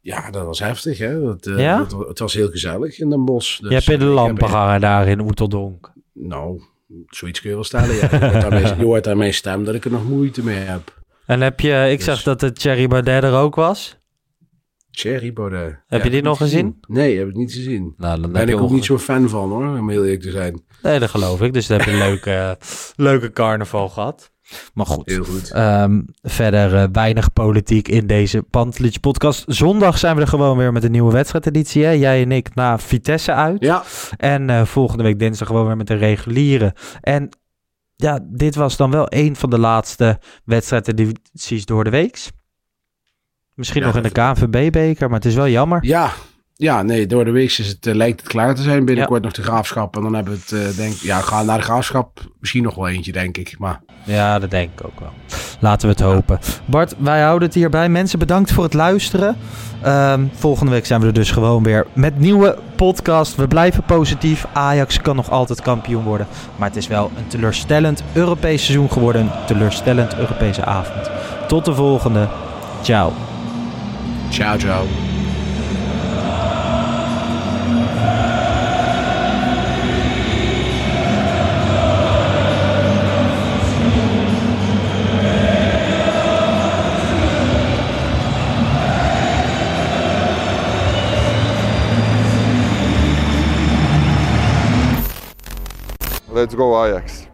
Ja, 0.05 0.31
dat 0.31 0.45
was 0.45 0.59
heftig, 0.59 0.97
hè. 0.97 1.21
Dat, 1.21 1.45
eh, 1.45 1.59
Ja? 1.59 1.77
dat 1.77 1.91
wa- 1.91 2.07
het 2.07 2.19
was 2.19 2.33
heel 2.33 2.49
gezellig 2.49 2.99
in 2.99 3.09
Den 3.09 3.25
Bosch. 3.25 3.59
Dus, 3.59 3.69
je 3.69 3.75
hebt 3.75 3.89
in 3.89 3.99
de 3.99 4.05
lampen 4.05 4.49
gehangen 4.49 4.81
daar 4.81 5.07
in 5.07 5.19
Oeteldonk. 5.19 5.91
Nou, 6.13 6.61
zoiets 7.07 7.39
kun 7.41 7.49
je 7.49 7.55
wel 7.55 7.63
stellen, 7.63 7.95
ja. 7.95 8.07
Je 8.11 8.17
hoort, 8.19 8.41
daarmee, 8.41 8.61
je 8.77 8.83
hoort 8.83 9.07
aan 9.07 9.17
mijn 9.17 9.33
stem 9.33 9.63
dat 9.63 9.75
ik 9.75 9.85
er 9.85 9.91
nog 9.91 10.07
moeite 10.09 10.43
mee 10.43 10.57
heb. 10.57 11.01
En 11.25 11.41
heb 11.41 11.59
je, 11.59 11.87
ik 11.91 11.97
Dus- 11.97 12.05
zag 12.05 12.23
dat 12.23 12.39
de 12.39 12.51
Thierry 12.53 12.87
Baudet 12.87 13.23
er 13.23 13.33
ook 13.33 13.55
was. 13.55 13.97
Thierry 14.91 15.33
Baudet. 15.33 15.79
Heb 15.87 16.03
je 16.03 16.09
die 16.09 16.21
nog 16.21 16.37
gezien? 16.37 16.77
Nee, 16.87 17.17
heb 17.17 17.27
ik 17.27 17.35
niet 17.35 17.53
gezien. 17.53 17.93
Nou, 17.97 18.21
dan 18.21 18.31
ben 18.31 18.49
ik 18.49 18.59
ook 18.59 18.71
niet 18.71 18.85
zo'n 18.85 18.99
fan 18.99 19.29
van, 19.29 19.49
hoor, 19.49 19.77
om 19.77 19.89
heel 19.89 20.03
eerlijk 20.03 20.21
te 20.21 20.31
zijn. 20.31 20.61
Nee, 20.81 20.99
dat 20.99 21.09
geloof 21.09 21.41
ik. 21.41 21.53
Dus 21.53 21.67
dan 21.67 21.77
heb 21.77 21.85
je 21.85 21.91
een 21.93 21.97
leuke, 22.07 22.57
leuke 22.95 23.31
carnaval 23.31 23.89
gehad. 23.89 24.31
Maar 24.73 24.85
goed. 24.85 25.09
Heel 25.09 25.23
goed. 25.23 25.51
Ehm, 25.51 26.01
verder 26.21 26.75
eh, 26.75 26.83
weinig 26.91 27.33
politiek 27.33 27.87
in 27.87 28.07
deze 28.07 28.41
Pantelich 28.41 28.99
podcast. 28.99 29.43
Zondag 29.47 29.97
zijn 29.97 30.15
we 30.15 30.21
er 30.21 30.27
gewoon 30.27 30.57
weer 30.57 30.71
met 30.71 30.83
een 30.83 30.91
nieuwe 30.91 31.11
wedstrijdeditie. 31.11 31.83
Hè? 31.83 31.89
Jij 31.91 32.21
en 32.21 32.31
ik 32.31 32.55
na 32.55 32.79
Vitesse 32.79 33.33
uit. 33.33 33.61
Ja, 33.63 33.83
En 34.17 34.49
eh, 34.49 34.65
volgende 34.65 35.03
week 35.03 35.19
dinsdag 35.19 35.47
gewoon 35.47 35.65
weer 35.67 35.77
met 35.77 35.87
de 35.87 35.95
reguliere. 35.95 36.75
En 37.01 37.29
ja, 37.95 38.19
dit 38.23 38.55
was 38.55 38.77
dan 38.77 38.91
wel 38.91 39.05
een 39.09 39.35
van 39.35 39.49
de 39.49 39.59
laatste 39.59 40.19
wedstrijdedities 40.45 41.65
door 41.65 41.83
de 41.83 41.89
weeks. 41.89 42.31
Misschien 43.55 43.81
Ja, 43.81 43.87
nog 43.87 43.95
in 43.95 44.03
de 44.03 44.09
KNVB-beker, 44.09 45.07
maar 45.07 45.17
het 45.19 45.27
is 45.27 45.35
wel 45.35 45.47
jammer. 45.47 45.85
ja. 45.85 46.11
Ja, 46.55 46.81
nee, 46.81 47.05
door 47.05 47.25
de 47.25 47.31
week 47.31 47.57
is 47.57 47.67
het, 47.67 47.87
eh, 47.87 47.95
lijkt 47.95 48.19
het 48.19 48.29
klaar 48.29 48.55
te 48.55 48.61
zijn. 48.61 48.85
Binnenkort 48.85 49.23
nog 49.23 49.31
de 49.31 49.43
graafschap. 49.43 49.95
En 49.95 50.01
dan 50.01 50.13
hebben 50.13 50.39
we 50.47 50.55
het, 50.55 50.75
denk 50.75 50.93
ja, 50.93 51.19
gaan 51.21 51.45
naar 51.45 51.57
de 51.57 51.63
graafschap. 51.63 52.19
Misschien 52.39 52.63
nog 52.63 52.75
wel 52.75 52.87
eentje, 52.87 53.11
denk 53.11 53.37
ik. 53.37 53.55
Maar 53.59 53.81
Ja, 54.03 54.39
dat 54.39 54.51
denk 54.51 54.69
ik 54.75 54.85
ook 54.85 54.99
wel. 54.99 55.11
Laten 55.59 55.87
we 55.87 55.93
het 55.93 56.03
hopen. 56.03 56.39
Bart, 56.65 56.95
wij 56.97 57.21
houden 57.21 57.47
het 57.47 57.57
hierbij. 57.57 57.89
Mensen, 57.89 58.19
bedankt 58.19 58.51
voor 58.51 58.63
het 58.63 58.73
luisteren. 58.73 59.37
Ehm, 59.81 60.25
volgende 60.33 60.71
week 60.71 60.85
zijn 60.85 61.01
we 61.01 61.07
er 61.07 61.13
dus 61.13 61.31
gewoon 61.31 61.63
weer 61.63 61.87
met 61.93 62.19
nieuwe 62.19 62.57
podcast. 62.75 63.35
We 63.35 63.47
blijven 63.47 63.83
positief. 63.83 64.45
Ajax 64.53 65.01
kan 65.01 65.15
nog 65.15 65.31
altijd 65.31 65.61
kampioen 65.61 66.03
worden. 66.03 66.27
Maar 66.55 66.67
het 66.67 66.77
is 66.77 66.87
wel 66.87 67.11
een 67.17 67.27
teleurstellend 67.27 68.03
Europees 68.13 68.65
seizoen 68.65 68.91
geworden. 68.91 69.21
Een 69.21 69.45
teleurstellend 69.45 70.15
Europese 70.15 70.65
avond. 70.65 71.09
Tot 71.47 71.65
de 71.65 71.73
volgende. 71.73 72.27
Ciao. 72.81 73.11
ciao, 74.29 74.57
ciao. 74.57 75.02
Let's 96.33 96.55
go 96.55 96.83
Ajax. 96.83 97.27